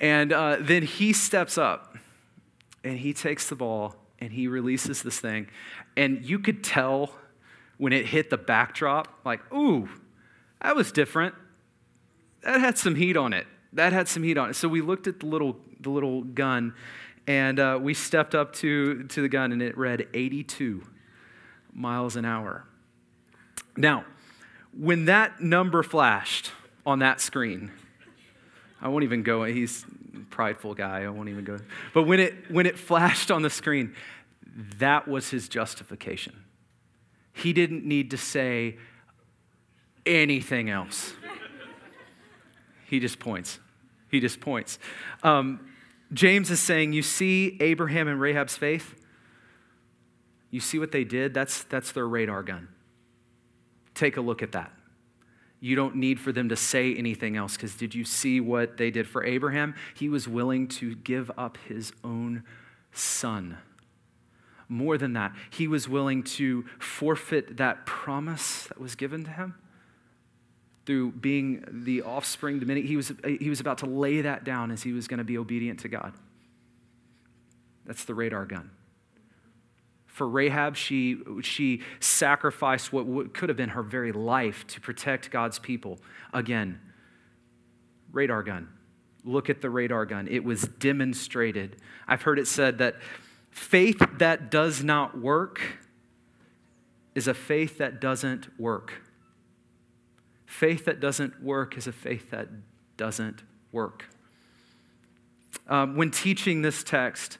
And 0.00 0.32
uh, 0.32 0.56
then 0.60 0.82
he 0.82 1.12
steps 1.12 1.58
up 1.58 1.96
and 2.84 2.98
he 2.98 3.12
takes 3.12 3.48
the 3.48 3.56
ball 3.56 3.96
and 4.18 4.32
he 4.32 4.48
releases 4.48 5.02
this 5.02 5.20
thing. 5.20 5.48
And 5.96 6.24
you 6.24 6.38
could 6.38 6.64
tell 6.64 7.12
when 7.76 7.92
it 7.92 8.06
hit 8.06 8.30
the 8.30 8.38
backdrop, 8.38 9.20
like, 9.24 9.40
ooh, 9.52 9.88
that 10.62 10.74
was 10.74 10.90
different. 10.90 11.34
That 12.42 12.60
had 12.60 12.78
some 12.78 12.94
heat 12.94 13.16
on 13.16 13.32
it. 13.32 13.46
That 13.72 13.92
had 13.92 14.08
some 14.08 14.22
heat 14.22 14.38
on 14.38 14.50
it. 14.50 14.54
So 14.54 14.68
we 14.68 14.80
looked 14.80 15.06
at 15.06 15.20
the 15.20 15.26
little, 15.26 15.56
the 15.80 15.90
little 15.90 16.22
gun 16.22 16.74
and 17.28 17.60
uh, 17.60 17.78
we 17.80 17.92
stepped 17.92 18.34
up 18.34 18.54
to, 18.54 19.04
to 19.04 19.20
the 19.20 19.28
gun, 19.28 19.52
and 19.52 19.60
it 19.60 19.76
read 19.76 20.08
82 20.14 20.82
miles 21.74 22.16
an 22.16 22.24
hour. 22.24 22.64
Now, 23.76 24.06
when 24.76 25.04
that 25.04 25.38
number 25.38 25.82
flashed 25.82 26.52
on 26.86 27.00
that 27.00 27.20
screen, 27.20 27.70
I 28.80 28.88
won't 28.88 29.04
even 29.04 29.22
go, 29.22 29.44
he's 29.44 29.84
a 30.16 30.20
prideful 30.30 30.72
guy, 30.72 31.02
I 31.02 31.08
won't 31.10 31.28
even 31.28 31.44
go. 31.44 31.58
But 31.92 32.04
when 32.04 32.18
it, 32.18 32.50
when 32.50 32.64
it 32.64 32.78
flashed 32.78 33.30
on 33.30 33.42
the 33.42 33.50
screen, 33.50 33.94
that 34.78 35.06
was 35.06 35.28
his 35.28 35.50
justification. 35.50 36.44
He 37.34 37.52
didn't 37.52 37.84
need 37.84 38.10
to 38.12 38.16
say 38.16 38.78
anything 40.06 40.70
else. 40.70 41.12
He 42.86 43.00
just 43.00 43.18
points. 43.18 43.58
He 44.10 44.18
just 44.18 44.40
points. 44.40 44.78
Um, 45.22 45.60
James 46.12 46.50
is 46.50 46.60
saying, 46.60 46.92
You 46.92 47.02
see 47.02 47.56
Abraham 47.60 48.08
and 48.08 48.20
Rahab's 48.20 48.56
faith? 48.56 48.94
You 50.50 50.60
see 50.60 50.78
what 50.78 50.92
they 50.92 51.04
did? 51.04 51.34
That's, 51.34 51.64
that's 51.64 51.92
their 51.92 52.08
radar 52.08 52.42
gun. 52.42 52.68
Take 53.94 54.16
a 54.16 54.20
look 54.20 54.42
at 54.42 54.52
that. 54.52 54.72
You 55.60 55.74
don't 55.74 55.96
need 55.96 56.20
for 56.20 56.32
them 56.32 56.48
to 56.50 56.56
say 56.56 56.94
anything 56.94 57.36
else 57.36 57.56
because 57.56 57.74
did 57.74 57.94
you 57.94 58.04
see 58.04 58.40
what 58.40 58.76
they 58.76 58.90
did 58.90 59.08
for 59.08 59.24
Abraham? 59.24 59.74
He 59.94 60.08
was 60.08 60.28
willing 60.28 60.68
to 60.68 60.94
give 60.94 61.30
up 61.36 61.58
his 61.68 61.92
own 62.04 62.44
son. 62.92 63.58
More 64.68 64.96
than 64.96 65.14
that, 65.14 65.32
he 65.50 65.66
was 65.66 65.88
willing 65.88 66.22
to 66.22 66.64
forfeit 66.78 67.56
that 67.56 67.86
promise 67.86 68.68
that 68.68 68.80
was 68.80 68.94
given 68.94 69.24
to 69.24 69.30
him 69.30 69.54
through 70.88 71.10
being 71.12 71.62
the 71.70 72.00
offspring, 72.00 72.66
he 72.66 72.96
was, 72.96 73.12
he 73.22 73.50
was 73.50 73.60
about 73.60 73.76
to 73.76 73.84
lay 73.84 74.22
that 74.22 74.42
down 74.42 74.70
as 74.70 74.82
he 74.82 74.90
was 74.90 75.06
going 75.06 75.18
to 75.18 75.24
be 75.24 75.36
obedient 75.36 75.80
to 75.80 75.88
God. 75.88 76.14
That's 77.84 78.06
the 78.06 78.14
radar 78.14 78.46
gun. 78.46 78.70
For 80.06 80.26
Rahab, 80.26 80.76
she, 80.76 81.18
she 81.42 81.82
sacrificed 82.00 82.90
what 82.90 83.34
could 83.34 83.50
have 83.50 83.58
been 83.58 83.68
her 83.68 83.82
very 83.82 84.12
life 84.12 84.66
to 84.68 84.80
protect 84.80 85.30
God's 85.30 85.58
people. 85.58 85.98
Again, 86.32 86.80
radar 88.10 88.42
gun. 88.42 88.70
Look 89.24 89.50
at 89.50 89.60
the 89.60 89.68
radar 89.68 90.06
gun. 90.06 90.26
It 90.26 90.42
was 90.42 90.62
demonstrated. 90.62 91.76
I've 92.06 92.22
heard 92.22 92.38
it 92.38 92.46
said 92.46 92.78
that 92.78 92.96
faith 93.50 94.02
that 94.16 94.50
does 94.50 94.82
not 94.82 95.20
work 95.20 95.60
is 97.14 97.28
a 97.28 97.34
faith 97.34 97.76
that 97.76 98.00
doesn't 98.00 98.58
work. 98.58 99.02
Faith 100.48 100.86
that 100.86 100.98
doesn't 100.98 101.42
work 101.42 101.76
is 101.76 101.86
a 101.86 101.92
faith 101.92 102.30
that 102.30 102.48
doesn't 102.96 103.42
work. 103.70 104.06
Um, 105.68 105.94
when 105.94 106.10
teaching 106.10 106.62
this 106.62 106.82
text, 106.82 107.36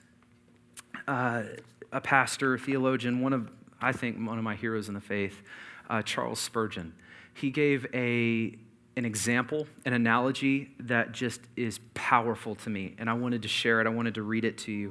uh, 1.08 1.44
a 1.90 2.02
pastor, 2.02 2.58
theologian, 2.58 3.22
one 3.22 3.32
of, 3.32 3.50
I 3.80 3.92
think, 3.92 4.18
one 4.18 4.36
of 4.36 4.44
my 4.44 4.54
heroes 4.54 4.88
in 4.88 4.94
the 4.94 5.00
faith, 5.00 5.40
uh, 5.88 6.02
Charles 6.02 6.38
Spurgeon, 6.38 6.92
he 7.32 7.50
gave 7.50 7.86
a, 7.94 8.54
an 8.94 9.06
example, 9.06 9.66
an 9.86 9.94
analogy 9.94 10.70
that 10.78 11.12
just 11.12 11.40
is 11.56 11.80
powerful 11.94 12.56
to 12.56 12.68
me. 12.68 12.94
And 12.98 13.08
I 13.08 13.14
wanted 13.14 13.40
to 13.40 13.48
share 13.48 13.80
it, 13.80 13.86
I 13.86 13.90
wanted 13.90 14.16
to 14.16 14.22
read 14.22 14.44
it 14.44 14.58
to 14.58 14.70
you. 14.70 14.90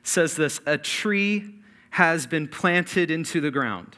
It 0.00 0.08
says 0.08 0.34
this 0.34 0.60
A 0.66 0.76
tree 0.76 1.54
has 1.90 2.26
been 2.26 2.48
planted 2.48 3.08
into 3.08 3.40
the 3.40 3.52
ground. 3.52 3.96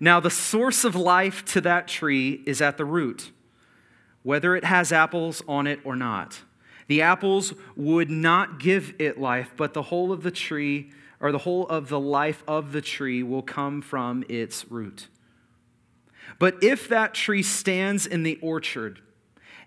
Now, 0.00 0.20
the 0.20 0.30
source 0.30 0.84
of 0.84 0.94
life 0.94 1.44
to 1.46 1.60
that 1.62 1.88
tree 1.88 2.42
is 2.46 2.60
at 2.60 2.76
the 2.76 2.84
root, 2.84 3.32
whether 4.22 4.54
it 4.54 4.64
has 4.64 4.92
apples 4.92 5.42
on 5.48 5.66
it 5.66 5.80
or 5.84 5.96
not. 5.96 6.42
The 6.86 7.02
apples 7.02 7.52
would 7.76 8.10
not 8.10 8.60
give 8.60 8.94
it 8.98 9.20
life, 9.20 9.52
but 9.56 9.74
the 9.74 9.82
whole 9.82 10.12
of 10.12 10.22
the 10.22 10.30
tree, 10.30 10.90
or 11.20 11.32
the 11.32 11.38
whole 11.38 11.66
of 11.66 11.88
the 11.88 12.00
life 12.00 12.42
of 12.46 12.72
the 12.72 12.80
tree, 12.80 13.22
will 13.22 13.42
come 13.42 13.82
from 13.82 14.24
its 14.28 14.70
root. 14.70 15.08
But 16.38 16.62
if 16.62 16.88
that 16.88 17.14
tree 17.14 17.42
stands 17.42 18.06
in 18.06 18.22
the 18.22 18.38
orchard, 18.40 19.00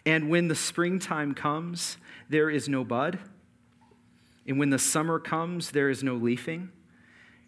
and 0.05 0.29
when 0.29 0.47
the 0.47 0.55
springtime 0.55 1.33
comes, 1.33 1.97
there 2.29 2.49
is 2.49 2.69
no 2.69 2.83
bud, 2.83 3.19
and 4.47 4.57
when 4.57 4.69
the 4.69 4.79
summer 4.79 5.19
comes, 5.19 5.71
there 5.71 5.89
is 5.89 6.03
no 6.03 6.15
leafing 6.15 6.71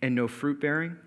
and 0.01 0.13
no 0.13 0.27
fruit 0.27 0.59
bearing, 0.59 0.97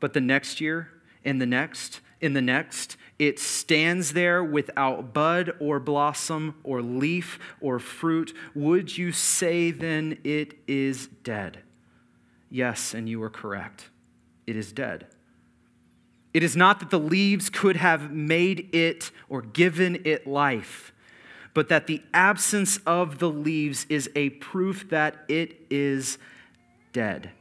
but 0.00 0.14
the 0.14 0.20
next 0.20 0.60
year, 0.60 0.90
in 1.24 1.38
the 1.38 1.46
next, 1.46 2.00
in 2.20 2.32
the 2.32 2.42
next, 2.42 2.96
it 3.18 3.38
stands 3.38 4.12
there 4.12 4.42
without 4.44 5.12
bud 5.12 5.52
or 5.60 5.80
blossom 5.80 6.54
or 6.62 6.82
leaf 6.82 7.38
or 7.60 7.78
fruit. 7.78 8.34
Would 8.54 8.96
you 8.96 9.12
say 9.12 9.70
then 9.70 10.18
it 10.24 10.54
is 10.66 11.08
dead? 11.24 11.58
Yes, 12.50 12.94
and 12.94 13.08
you 13.08 13.22
are 13.22 13.30
correct. 13.30 13.90
It 14.46 14.56
is 14.56 14.72
dead. 14.72 15.06
It 16.32 16.42
is 16.42 16.56
not 16.56 16.80
that 16.80 16.90
the 16.90 16.98
leaves 16.98 17.50
could 17.50 17.76
have 17.76 18.12
made 18.12 18.74
it 18.74 19.10
or 19.28 19.42
given 19.42 20.02
it 20.04 20.26
life, 20.26 20.92
but 21.54 21.68
that 21.68 21.86
the 21.86 22.02
absence 22.14 22.78
of 22.86 23.18
the 23.18 23.30
leaves 23.30 23.86
is 23.88 24.08
a 24.14 24.30
proof 24.30 24.88
that 24.90 25.24
it 25.28 25.66
is 25.70 26.18
dead 26.92 27.32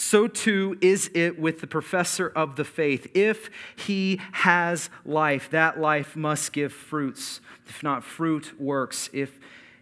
so 0.00 0.26
too 0.26 0.78
is 0.80 1.10
it 1.12 1.38
with 1.38 1.60
the 1.60 1.66
professor 1.66 2.28
of 2.28 2.56
the 2.56 2.64
faith. 2.64 3.06
If 3.14 3.50
he 3.76 4.18
has 4.32 4.88
life, 5.04 5.50
that 5.50 5.78
life 5.78 6.16
must 6.16 6.54
give 6.54 6.72
fruits. 6.72 7.42
If 7.66 7.82
not, 7.82 8.02
fruit 8.02 8.58
works. 8.58 9.10
If 9.12 9.38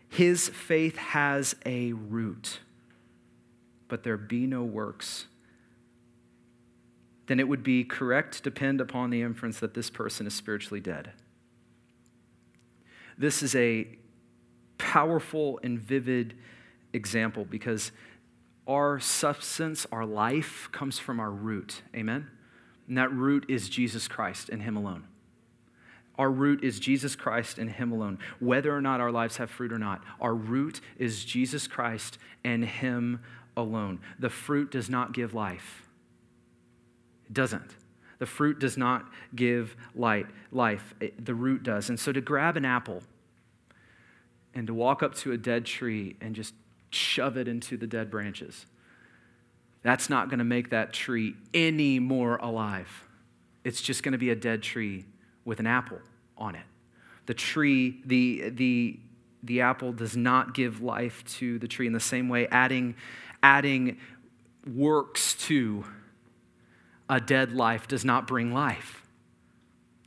his 0.09 0.49
faith 0.49 0.97
has 0.97 1.55
a 1.65 1.93
root, 1.93 2.59
but 3.87 4.03
there 4.03 4.17
be 4.17 4.45
no 4.49 4.65
works, 4.65 5.27
then 7.29 7.39
it 7.39 7.47
would 7.47 7.63
be 7.63 7.85
correct 7.85 8.39
to 8.39 8.43
depend 8.43 8.81
upon 8.81 9.11
the 9.11 9.23
inference 9.23 9.61
that 9.61 9.75
this 9.75 9.89
person 9.89 10.27
is 10.27 10.35
spiritually 10.35 10.81
dead. 10.81 11.13
This 13.17 13.41
is 13.41 13.55
a 13.55 13.87
powerful 14.79 15.61
and 15.63 15.79
vivid 15.79 16.35
example 16.93 17.45
because 17.45 17.93
our 18.69 19.01
substance, 19.01 19.87
our 19.91 20.05
life 20.05 20.69
comes 20.71 20.99
from 20.99 21.19
our 21.19 21.31
root. 21.31 21.83
Amen? 21.95 22.29
And 22.87 22.99
that 22.99 23.13
root 23.13 23.47
is 23.49 23.69
Jesus 23.69 24.07
Christ 24.07 24.51
and 24.51 24.63
Him 24.63 24.77
alone. 24.77 25.05
Our 26.19 26.31
root 26.31 26.63
is 26.63 26.79
Jesus 26.79 27.17
Christ 27.17 27.59
and 27.59 27.71
Him 27.71 27.93
alone. 27.93 28.19
Whether 28.41 28.75
or 28.75 28.81
not 28.81 29.01
our 29.01 29.11
lives 29.11 29.39
have 29.39 29.51
fruit 29.51 29.73
or 29.73 29.79
not, 29.79 30.03
our 30.21 30.35
root 30.35 30.81
is 30.99 31.25
Jesus 31.25 31.67
Christ 31.67 32.19
and 32.45 32.65
Him 32.65 33.21
alone. 33.57 34.01
The 34.19 34.31
fruit 34.31 34.71
does 34.71 34.91
not 34.91 35.15
give 35.15 35.33
life. 35.33 35.89
It 37.27 37.35
doesn't. 37.35 37.77
The 38.19 38.27
fruit 38.27 38.59
does 38.59 38.77
not 38.77 39.09
give 39.35 39.77
light, 39.95 40.27
life. 40.51 40.95
It, 41.01 41.25
the 41.25 41.35
root 41.35 41.63
does. 41.63 41.89
And 41.89 41.99
so 41.99 42.13
to 42.13 42.21
grab 42.21 42.57
an 42.57 42.65
apple 42.65 43.03
and 44.55 44.67
to 44.67 44.75
walk 44.75 45.03
up 45.03 45.15
to 45.17 45.33
a 45.33 45.37
dead 45.37 45.65
tree 45.65 46.17
and 46.21 46.35
just 46.35 46.53
shove 46.91 47.37
it 47.37 47.49
into 47.49 47.77
the 47.77 47.87
dead 47.87 48.11
branches. 48.11 48.67
That's 49.83 50.11
not 50.11 50.29
going 50.29 50.39
to 50.39 50.45
make 50.45 50.71
that 50.71 50.93
tree 50.93 51.35
any 51.55 51.99
more 51.99 52.37
alive. 52.37 53.05
It's 53.65 53.81
just 53.81 54.03
going 54.03 54.13
to 54.13 54.19
be 54.19 54.31
a 54.31 54.37
dead 54.37 54.63
tree 54.63 55.05
with 55.45 55.61
an 55.61 55.67
apple 55.67 56.01
on 56.37 56.55
it. 56.55 56.65
The 57.27 57.35
tree, 57.35 58.01
the, 58.05 58.51
the, 58.51 58.99
the 59.43 59.61
apple 59.61 59.93
does 59.93 60.17
not 60.17 60.55
give 60.55 60.83
life 60.83 61.25
to 61.39 61.59
the 61.59 61.69
tree 61.69 61.87
in 61.87 61.93
the 61.93 62.01
same 62.01 62.29
way, 62.29 62.49
adding, 62.49 62.97
adding 63.43 63.99
works 64.67 65.35
to 65.35 65.85
a 67.09 67.21
dead 67.21 67.53
life 67.53 67.89
does 67.89 68.05
not 68.05 68.27
bring 68.27 68.53
life. 68.53 69.03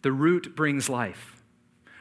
The 0.02 0.12
root 0.12 0.56
brings 0.56 0.89
life. 0.89 1.41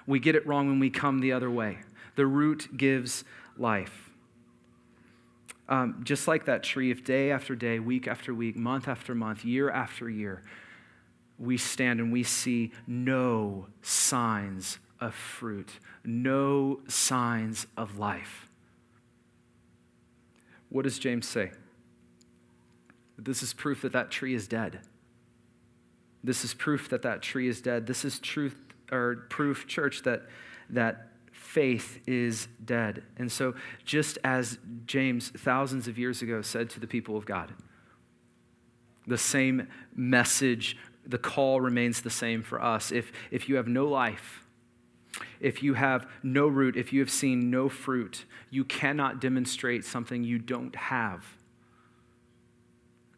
We 0.06 0.18
get 0.18 0.34
it 0.34 0.46
wrong 0.46 0.68
when 0.68 0.78
we 0.78 0.90
come 0.90 1.20
the 1.20 1.32
other 1.32 1.50
way. 1.50 1.78
The 2.16 2.26
root 2.26 2.76
gives 2.76 3.24
life. 3.56 4.09
Um, 5.70 6.00
just 6.02 6.26
like 6.26 6.46
that 6.46 6.64
tree, 6.64 6.90
if 6.90 7.04
day 7.04 7.30
after 7.30 7.54
day, 7.54 7.78
week 7.78 8.08
after 8.08 8.34
week, 8.34 8.56
month 8.56 8.88
after 8.88 9.14
month, 9.14 9.44
year 9.44 9.70
after 9.70 10.10
year, 10.10 10.42
we 11.38 11.56
stand 11.56 12.00
and 12.00 12.12
we 12.12 12.24
see 12.24 12.72
no 12.88 13.68
signs 13.80 14.78
of 15.00 15.14
fruit, 15.14 15.78
no 16.04 16.80
signs 16.88 17.68
of 17.76 17.98
life. 17.98 18.50
What 20.70 20.82
does 20.82 20.98
James 20.98 21.26
say? 21.26 21.52
This 23.16 23.42
is 23.42 23.52
proof 23.52 23.82
that 23.82 23.92
that 23.92 24.10
tree 24.10 24.34
is 24.34 24.48
dead. 24.48 24.80
This 26.22 26.44
is 26.44 26.52
proof 26.52 26.88
that 26.90 27.02
that 27.02 27.22
tree 27.22 27.48
is 27.48 27.60
dead. 27.60 27.86
This 27.86 28.04
is 28.04 28.18
truth 28.18 28.56
or 28.90 29.26
proof, 29.30 29.66
church, 29.68 30.02
that 30.02 30.22
that 30.68 31.09
faith 31.52 31.98
is 32.06 32.46
dead. 32.64 33.02
And 33.16 33.30
so, 33.30 33.54
just 33.84 34.18
as 34.22 34.58
James 34.86 35.30
thousands 35.30 35.88
of 35.88 35.98
years 35.98 36.22
ago 36.22 36.42
said 36.42 36.70
to 36.70 36.80
the 36.80 36.86
people 36.86 37.16
of 37.16 37.26
God, 37.26 37.52
the 39.06 39.18
same 39.18 39.66
message, 39.94 40.76
the 41.04 41.18
call 41.18 41.60
remains 41.60 42.02
the 42.02 42.10
same 42.10 42.42
for 42.44 42.62
us. 42.62 42.92
If, 42.92 43.10
if 43.32 43.48
you 43.48 43.56
have 43.56 43.66
no 43.66 43.86
life, 43.86 44.44
if 45.40 45.60
you 45.60 45.74
have 45.74 46.08
no 46.22 46.46
root, 46.46 46.76
if 46.76 46.92
you 46.92 47.00
have 47.00 47.10
seen 47.10 47.50
no 47.50 47.68
fruit, 47.68 48.26
you 48.50 48.64
cannot 48.64 49.20
demonstrate 49.20 49.84
something 49.84 50.22
you 50.22 50.38
don't 50.38 50.76
have. 50.76 51.36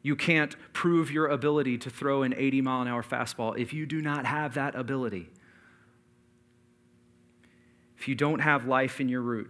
You 0.00 0.16
can't 0.16 0.56
prove 0.72 1.10
your 1.10 1.26
ability 1.26 1.76
to 1.78 1.90
throw 1.90 2.22
an 2.22 2.32
80 2.34 2.62
mile 2.62 2.80
an 2.80 2.88
hour 2.88 3.02
fastball 3.02 3.58
if 3.58 3.74
you 3.74 3.84
do 3.84 4.00
not 4.00 4.24
have 4.24 4.54
that 4.54 4.74
ability 4.74 5.28
if 8.02 8.08
you 8.08 8.16
don't 8.16 8.40
have 8.40 8.66
life 8.66 9.00
in 9.00 9.08
your 9.08 9.20
root 9.20 9.48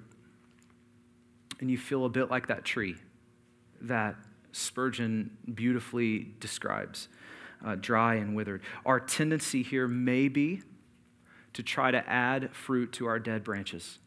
and 1.58 1.70
you 1.70 1.78
feel 1.78 2.04
a 2.04 2.08
bit 2.10 2.30
like 2.30 2.48
that 2.48 2.66
tree 2.66 2.96
that 3.80 4.14
Spurgeon 4.52 5.38
beautifully 5.54 6.34
describes, 6.38 7.08
uh, 7.64 7.76
dry 7.76 8.16
and 8.16 8.36
withered, 8.36 8.60
our 8.84 9.00
tendency 9.00 9.62
here 9.62 9.88
may 9.88 10.28
be 10.28 10.60
to 11.54 11.62
try 11.62 11.90
to 11.90 12.06
add 12.06 12.54
fruit 12.54 12.92
to 12.92 13.06
our 13.06 13.18
dead 13.18 13.42
branches. 13.42 13.98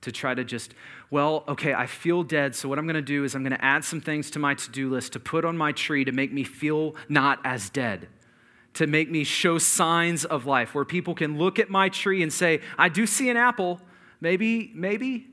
To 0.00 0.10
try 0.10 0.32
to 0.32 0.42
just, 0.42 0.72
well, 1.10 1.44
okay, 1.46 1.74
I 1.74 1.84
feel 1.84 2.22
dead, 2.22 2.54
so 2.54 2.66
what 2.70 2.78
I'm 2.78 2.86
gonna 2.86 3.02
do 3.02 3.24
is 3.24 3.34
I'm 3.34 3.42
gonna 3.42 3.58
add 3.60 3.84
some 3.84 4.00
things 4.00 4.30
to 4.30 4.38
my 4.38 4.54
to 4.54 4.70
do 4.70 4.88
list 4.88 5.12
to 5.12 5.20
put 5.20 5.44
on 5.44 5.58
my 5.58 5.72
tree 5.72 6.02
to 6.06 6.12
make 6.12 6.32
me 6.32 6.44
feel 6.44 6.96
not 7.10 7.40
as 7.44 7.68
dead 7.68 8.08
to 8.74 8.86
make 8.86 9.10
me 9.10 9.24
show 9.24 9.58
signs 9.58 10.24
of 10.24 10.46
life, 10.46 10.74
where 10.74 10.84
people 10.84 11.14
can 11.14 11.38
look 11.38 11.58
at 11.58 11.70
my 11.70 11.88
tree 11.88 12.22
and 12.22 12.32
say, 12.32 12.60
I 12.76 12.88
do 12.88 13.06
see 13.06 13.30
an 13.30 13.36
apple, 13.36 13.80
maybe, 14.20 14.72
maybe. 14.74 15.28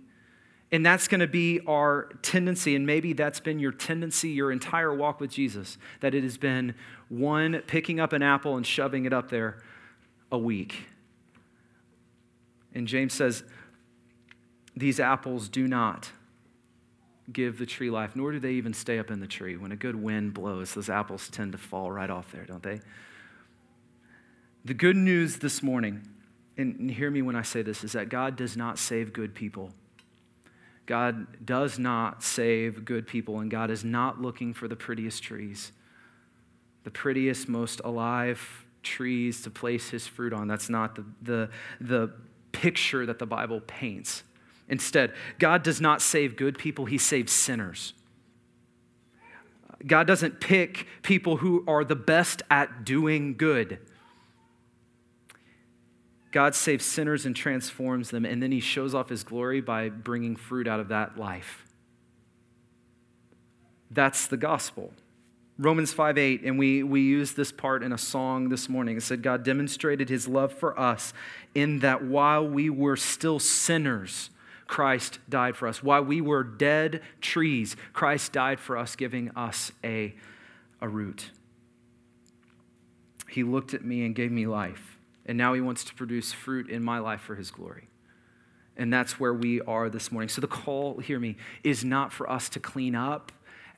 And 0.72 0.86
that's 0.86 1.08
going 1.08 1.20
to 1.20 1.28
be 1.28 1.60
our 1.68 2.10
tendency. 2.22 2.76
And 2.76 2.86
maybe 2.86 3.14
that's 3.14 3.40
been 3.40 3.60
your 3.60 3.72
tendency 3.72 4.30
your 4.30 4.52
entire 4.52 4.94
walk 4.94 5.20
with 5.20 5.32
Jesus, 5.32 5.78
that 6.00 6.14
it 6.14 6.24
has 6.24 6.38
been 6.38 6.76
one 7.10 7.62
picking 7.68 8.00
up 8.00 8.14
an 8.14 8.22
apple 8.22 8.56
and 8.56 8.66
shoving 8.66 9.06
it 9.06 9.12
up 9.12 9.30
there 9.30 9.62
a 10.32 10.38
week. 10.38 10.86
And 12.74 12.88
James 12.88 13.14
says, 13.14 13.44
These 14.78 15.00
apples 15.00 15.50
do 15.50 15.68
not 15.68 16.12
give 17.34 17.58
the 17.58 17.66
tree 17.66 17.90
life, 17.90 18.16
nor 18.16 18.32
do 18.32 18.40
they 18.40 18.54
even 18.54 18.74
stay 18.74 19.00
up 19.00 19.12
in 19.12 19.20
the 19.20 19.28
tree. 19.28 19.58
When 19.58 19.72
a 19.72 19.76
good 19.76 19.96
wind 19.96 20.34
blows, 20.34 20.74
those 20.74 20.90
apples 20.90 21.30
tend 21.30 21.52
to 21.54 21.58
fall 21.58 21.92
right 21.92 22.10
off 22.10 22.32
there, 22.32 22.46
don't 22.46 22.64
they? 22.64 22.82
The 24.63 24.74
good 24.76 24.95
news 24.95 25.38
this 25.38 25.63
morning, 25.63 26.08
and 26.56 26.91
hear 26.91 27.10
me 27.10 27.24
when 27.24 27.36
I 27.36 27.41
say 27.41 27.63
this, 27.63 27.84
is 27.84 27.93
that 27.93 28.10
God 28.10 28.36
does 28.36 28.56
not 28.56 28.78
save 28.78 29.12
good 29.12 29.34
people. 29.34 29.71
God 30.86 31.45
does 31.45 31.80
not 31.80 32.21
save 32.21 32.86
good 32.86 33.08
people, 33.08 33.39
and 33.39 33.50
God 33.50 33.71
is 33.71 33.84
not 33.84 34.21
looking 34.21 34.54
for 34.54 34.67
the 34.67 34.76
prettiest 34.76 35.24
trees, 35.24 35.71
the 36.84 36.91
prettiest, 36.91 37.50
most 37.50 37.82
alive 37.84 38.65
trees 38.84 39.41
to 39.41 39.50
place 39.50 39.89
his 39.89 40.06
fruit 40.06 40.34
on. 40.34 40.47
That's 40.47 40.69
not 40.69 40.95
the, 40.95 41.06
the, 41.21 41.50
the 41.80 42.12
picture 42.52 43.06
that 43.06 43.17
the 43.17 43.26
Bible 43.26 43.62
paints. 43.62 44.24
Instead, 44.69 45.13
God 45.39 45.63
does 45.63 45.82
not 45.82 46.02
save 46.02 46.36
good 46.36 46.58
people, 46.58 46.86
he 46.86 47.00
saves 47.00 47.32
sinners. 47.32 47.93
God 49.88 50.06
doesn't 50.06 50.39
pick 50.39 50.86
people 51.02 51.38
who 51.38 51.63
are 51.67 51.84
the 51.84 51.95
best 51.95 52.43
at 52.52 52.86
doing 52.86 53.36
good. 53.36 53.80
God 56.32 56.56
saves 56.56 56.86
sinners 56.86 57.26
and 57.26 57.36
transforms 57.36 58.10
them, 58.10 58.26
and 58.26 58.41
then 58.41 58.52
he 58.52 58.62
shows 58.62 58.96
off 58.96 59.10
his 59.10 59.24
glory 59.24 59.60
by 59.60 59.89
bringing 59.89 60.36
fruit 60.36 60.67
out 60.67 60.80
of 60.80 60.88
that 60.88 61.17
life. 61.17 61.65
That's 63.89 64.28
the 64.28 64.38
gospel. 64.38 64.94
Romans 65.58 65.94
5 65.94 66.17
8, 66.17 66.41
and 66.44 66.58
we, 66.58 66.82
we 66.82 67.02
used 67.02 67.36
this 67.36 67.52
part 67.52 67.84
in 67.84 67.91
a 67.91 67.98
song 67.98 68.50
this 68.50 68.70
morning. 68.70 68.98
It 68.98 69.04
said, 69.04 69.22
God 69.22 69.44
demonstrated 69.44 70.10
his 70.10 70.28
love 70.28 70.54
for 70.54 70.80
us 70.80 71.13
in 71.54 71.80
that 71.80 72.04
while 72.04 72.48
we 72.48 72.70
were 72.70 72.96
still 72.96 73.38
sinners, 73.38 74.30
Christ 74.65 75.20
died 75.30 75.58
for 75.58 75.67
us. 75.67 75.84
While 75.84 76.04
we 76.04 76.22
were 76.22 76.44
dead 76.44 77.02
trees, 77.20 77.76
Christ 77.91 78.32
died 78.32 78.60
for 78.60 78.78
us, 78.78 78.96
giving 78.96 79.30
us 79.36 79.74
a, 79.84 80.15
a 80.80 80.88
root. 80.88 81.30
He 83.30 83.44
looked 83.44 83.74
at 83.74 83.84
me 83.84 84.06
and 84.06 84.15
gave 84.15 84.32
me 84.32 84.48
life. 84.48 84.91
And 85.26 85.38
now 85.38 85.54
he 85.54 85.62
wants 85.62 85.84
to 85.86 85.94
produce 85.94 86.34
fruit 86.34 86.70
in 86.70 86.84
my 86.84 87.00
life 87.00 87.22
for 87.22 87.36
his 87.36 87.52
glory. 87.52 87.88
And 88.78 88.92
that's 88.92 89.20
where 89.20 89.34
we 89.34 89.62
are 89.62 89.90
this 89.90 90.12
morning. 90.12 90.30
So 90.30 90.42
the 90.42 90.48
call, 90.48 91.00
hear 91.00 91.20
me, 91.20 91.38
is 91.64 91.84
not 91.84 92.12
for 92.12 92.30
us 92.30 92.50
to 92.50 92.60
clean 92.60 92.96
up 92.96 93.32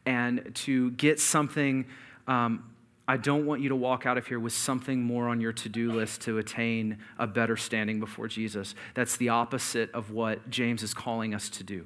and 0.05 0.51
to 0.55 0.91
get 0.91 1.19
something. 1.19 1.85
Um, 2.27 2.73
I 3.07 3.17
don't 3.17 3.45
want 3.45 3.61
you 3.61 3.69
to 3.69 3.75
walk 3.75 4.05
out 4.05 4.17
of 4.17 4.27
here 4.27 4.39
with 4.39 4.53
something 4.53 5.01
more 5.01 5.27
on 5.27 5.41
your 5.41 5.51
to 5.53 5.69
do 5.69 5.91
list 5.91 6.21
to 6.21 6.37
attain 6.37 6.99
a 7.19 7.27
better 7.27 7.57
standing 7.57 7.99
before 7.99 8.27
Jesus. 8.27 8.75
That's 8.93 9.17
the 9.17 9.29
opposite 9.29 9.91
of 9.91 10.11
what 10.11 10.49
James 10.49 10.83
is 10.83 10.93
calling 10.93 11.33
us 11.33 11.49
to 11.49 11.63
do. 11.63 11.85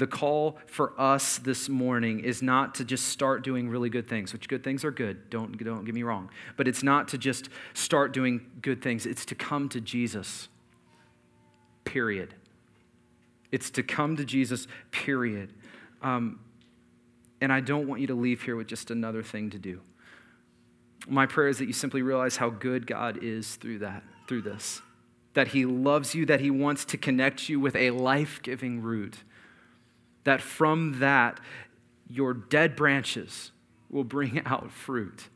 The 0.00 0.06
call 0.06 0.56
for 0.64 0.98
us 0.98 1.36
this 1.36 1.68
morning 1.68 2.20
is 2.20 2.40
not 2.40 2.74
to 2.76 2.86
just 2.86 3.08
start 3.08 3.44
doing 3.44 3.68
really 3.68 3.90
good 3.90 4.08
things, 4.08 4.32
which 4.32 4.48
good 4.48 4.64
things 4.64 4.82
are 4.82 4.90
good, 4.90 5.28
don't, 5.28 5.62
don't 5.62 5.84
get 5.84 5.94
me 5.94 6.02
wrong. 6.02 6.30
But 6.56 6.66
it's 6.66 6.82
not 6.82 7.08
to 7.08 7.18
just 7.18 7.50
start 7.74 8.14
doing 8.14 8.46
good 8.62 8.80
things, 8.80 9.04
it's 9.04 9.26
to 9.26 9.34
come 9.34 9.68
to 9.68 9.78
Jesus, 9.78 10.48
period. 11.84 12.34
It's 13.52 13.68
to 13.72 13.82
come 13.82 14.16
to 14.16 14.24
Jesus, 14.24 14.66
period. 14.90 15.52
Um, 16.00 16.40
and 17.42 17.52
I 17.52 17.60
don't 17.60 17.86
want 17.86 18.00
you 18.00 18.06
to 18.06 18.14
leave 18.14 18.40
here 18.40 18.56
with 18.56 18.68
just 18.68 18.90
another 18.90 19.22
thing 19.22 19.50
to 19.50 19.58
do. 19.58 19.82
My 21.08 21.26
prayer 21.26 21.48
is 21.48 21.58
that 21.58 21.66
you 21.66 21.74
simply 21.74 22.00
realize 22.00 22.38
how 22.38 22.48
good 22.48 22.86
God 22.86 23.18
is 23.22 23.56
through 23.56 23.80
that, 23.80 24.02
through 24.26 24.42
this. 24.42 24.80
That 25.34 25.48
He 25.48 25.66
loves 25.66 26.14
you, 26.14 26.24
that 26.24 26.40
He 26.40 26.50
wants 26.50 26.86
to 26.86 26.96
connect 26.96 27.50
you 27.50 27.60
with 27.60 27.76
a 27.76 27.90
life 27.90 28.40
giving 28.42 28.80
root 28.80 29.24
that 30.24 30.40
from 30.40 31.00
that, 31.00 31.40
your 32.08 32.34
dead 32.34 32.76
branches 32.76 33.52
will 33.88 34.04
bring 34.04 34.42
out 34.46 34.70
fruit. 34.70 35.28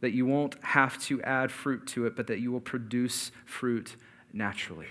That 0.00 0.12
you 0.12 0.24
won't 0.24 0.56
have 0.64 1.00
to 1.04 1.20
add 1.22 1.52
fruit 1.52 1.86
to 1.88 2.06
it, 2.06 2.16
but 2.16 2.26
that 2.28 2.40
you 2.40 2.50
will 2.52 2.60
produce 2.60 3.32
fruit 3.44 3.96
naturally. 4.32 4.86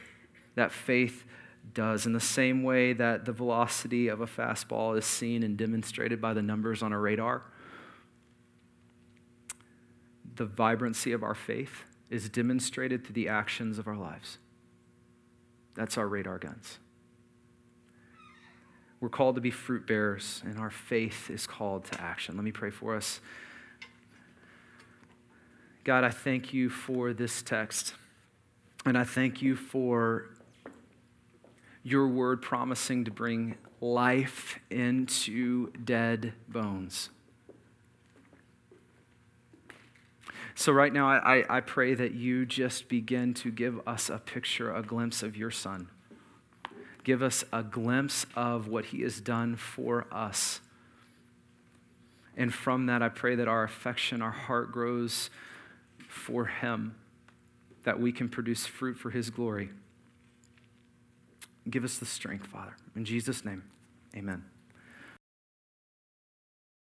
That 0.55 0.71
faith 0.71 1.25
does. 1.73 2.05
In 2.05 2.13
the 2.13 2.19
same 2.19 2.63
way 2.63 2.93
that 2.93 3.25
the 3.25 3.31
velocity 3.31 4.07
of 4.07 4.21
a 4.21 4.27
fastball 4.27 4.97
is 4.97 5.05
seen 5.05 5.43
and 5.43 5.57
demonstrated 5.57 6.21
by 6.21 6.33
the 6.33 6.41
numbers 6.41 6.83
on 6.83 6.93
a 6.93 6.99
radar, 6.99 7.43
the 10.35 10.45
vibrancy 10.45 11.11
of 11.11 11.23
our 11.23 11.35
faith 11.35 11.85
is 12.09 12.29
demonstrated 12.29 13.03
through 13.03 13.13
the 13.13 13.27
actions 13.27 13.77
of 13.77 13.87
our 13.87 13.97
lives. 13.97 14.37
That's 15.75 15.97
our 15.97 16.07
radar 16.07 16.39
guns. 16.39 16.79
We're 19.01 19.09
called 19.09 19.35
to 19.35 19.41
be 19.41 19.51
fruit 19.51 19.87
bearers, 19.87 20.41
and 20.45 20.59
our 20.59 20.69
faith 20.69 21.29
is 21.29 21.47
called 21.47 21.85
to 21.85 22.01
action. 22.01 22.35
Let 22.35 22.43
me 22.43 22.51
pray 22.51 22.69
for 22.69 22.95
us. 22.95 23.21
God, 25.85 26.03
I 26.03 26.09
thank 26.09 26.53
you 26.53 26.69
for 26.69 27.13
this 27.13 27.41
text, 27.41 27.93
and 28.85 28.97
I 28.97 29.05
thank 29.05 29.41
you 29.41 29.55
for 29.55 30.25
your 31.81 32.09
word 32.09 32.41
promising 32.41 33.05
to 33.05 33.11
bring 33.11 33.55
life 33.79 34.59
into 34.69 35.71
dead 35.71 36.33
bones. 36.49 37.09
So, 40.55 40.73
right 40.73 40.91
now, 40.91 41.07
I, 41.07 41.45
I, 41.49 41.61
pray 41.61 41.93
that 41.93 42.15
you 42.15 42.45
just 42.45 42.89
begin 42.89 43.33
to 43.35 43.49
give 43.49 43.79
us 43.87 44.09
a 44.09 44.17
picture, 44.17 44.73
a 44.73 44.83
glimpse 44.83 45.23
of 45.23 45.37
your 45.37 45.51
son 45.51 45.87
give 47.03 47.21
us 47.21 47.43
a 47.51 47.63
glimpse 47.63 48.25
of 48.35 48.67
what 48.67 48.85
he 48.85 49.01
has 49.01 49.19
done 49.21 49.55
for 49.55 50.05
us. 50.11 50.59
And 52.35 52.53
from 52.53 52.85
that, 52.85 53.01
I 53.01 53.09
pray 53.09 53.35
that 53.35 53.47
our 53.47 53.63
affection, 53.63 54.21
our 54.21 54.31
heart 54.31 54.71
grows 54.71 55.29
for 56.07 56.45
him, 56.45 56.95
that 57.83 57.99
we 57.99 58.11
can 58.11 58.29
produce 58.29 58.65
fruit 58.65 58.97
for 58.97 59.09
his 59.09 59.29
glory. 59.29 59.69
Give 61.69 61.83
us 61.83 61.97
the 61.97 62.05
strength, 62.05 62.47
Father. 62.47 62.75
In 62.95 63.05
Jesus' 63.05 63.43
name, 63.43 63.63
amen. 64.15 64.43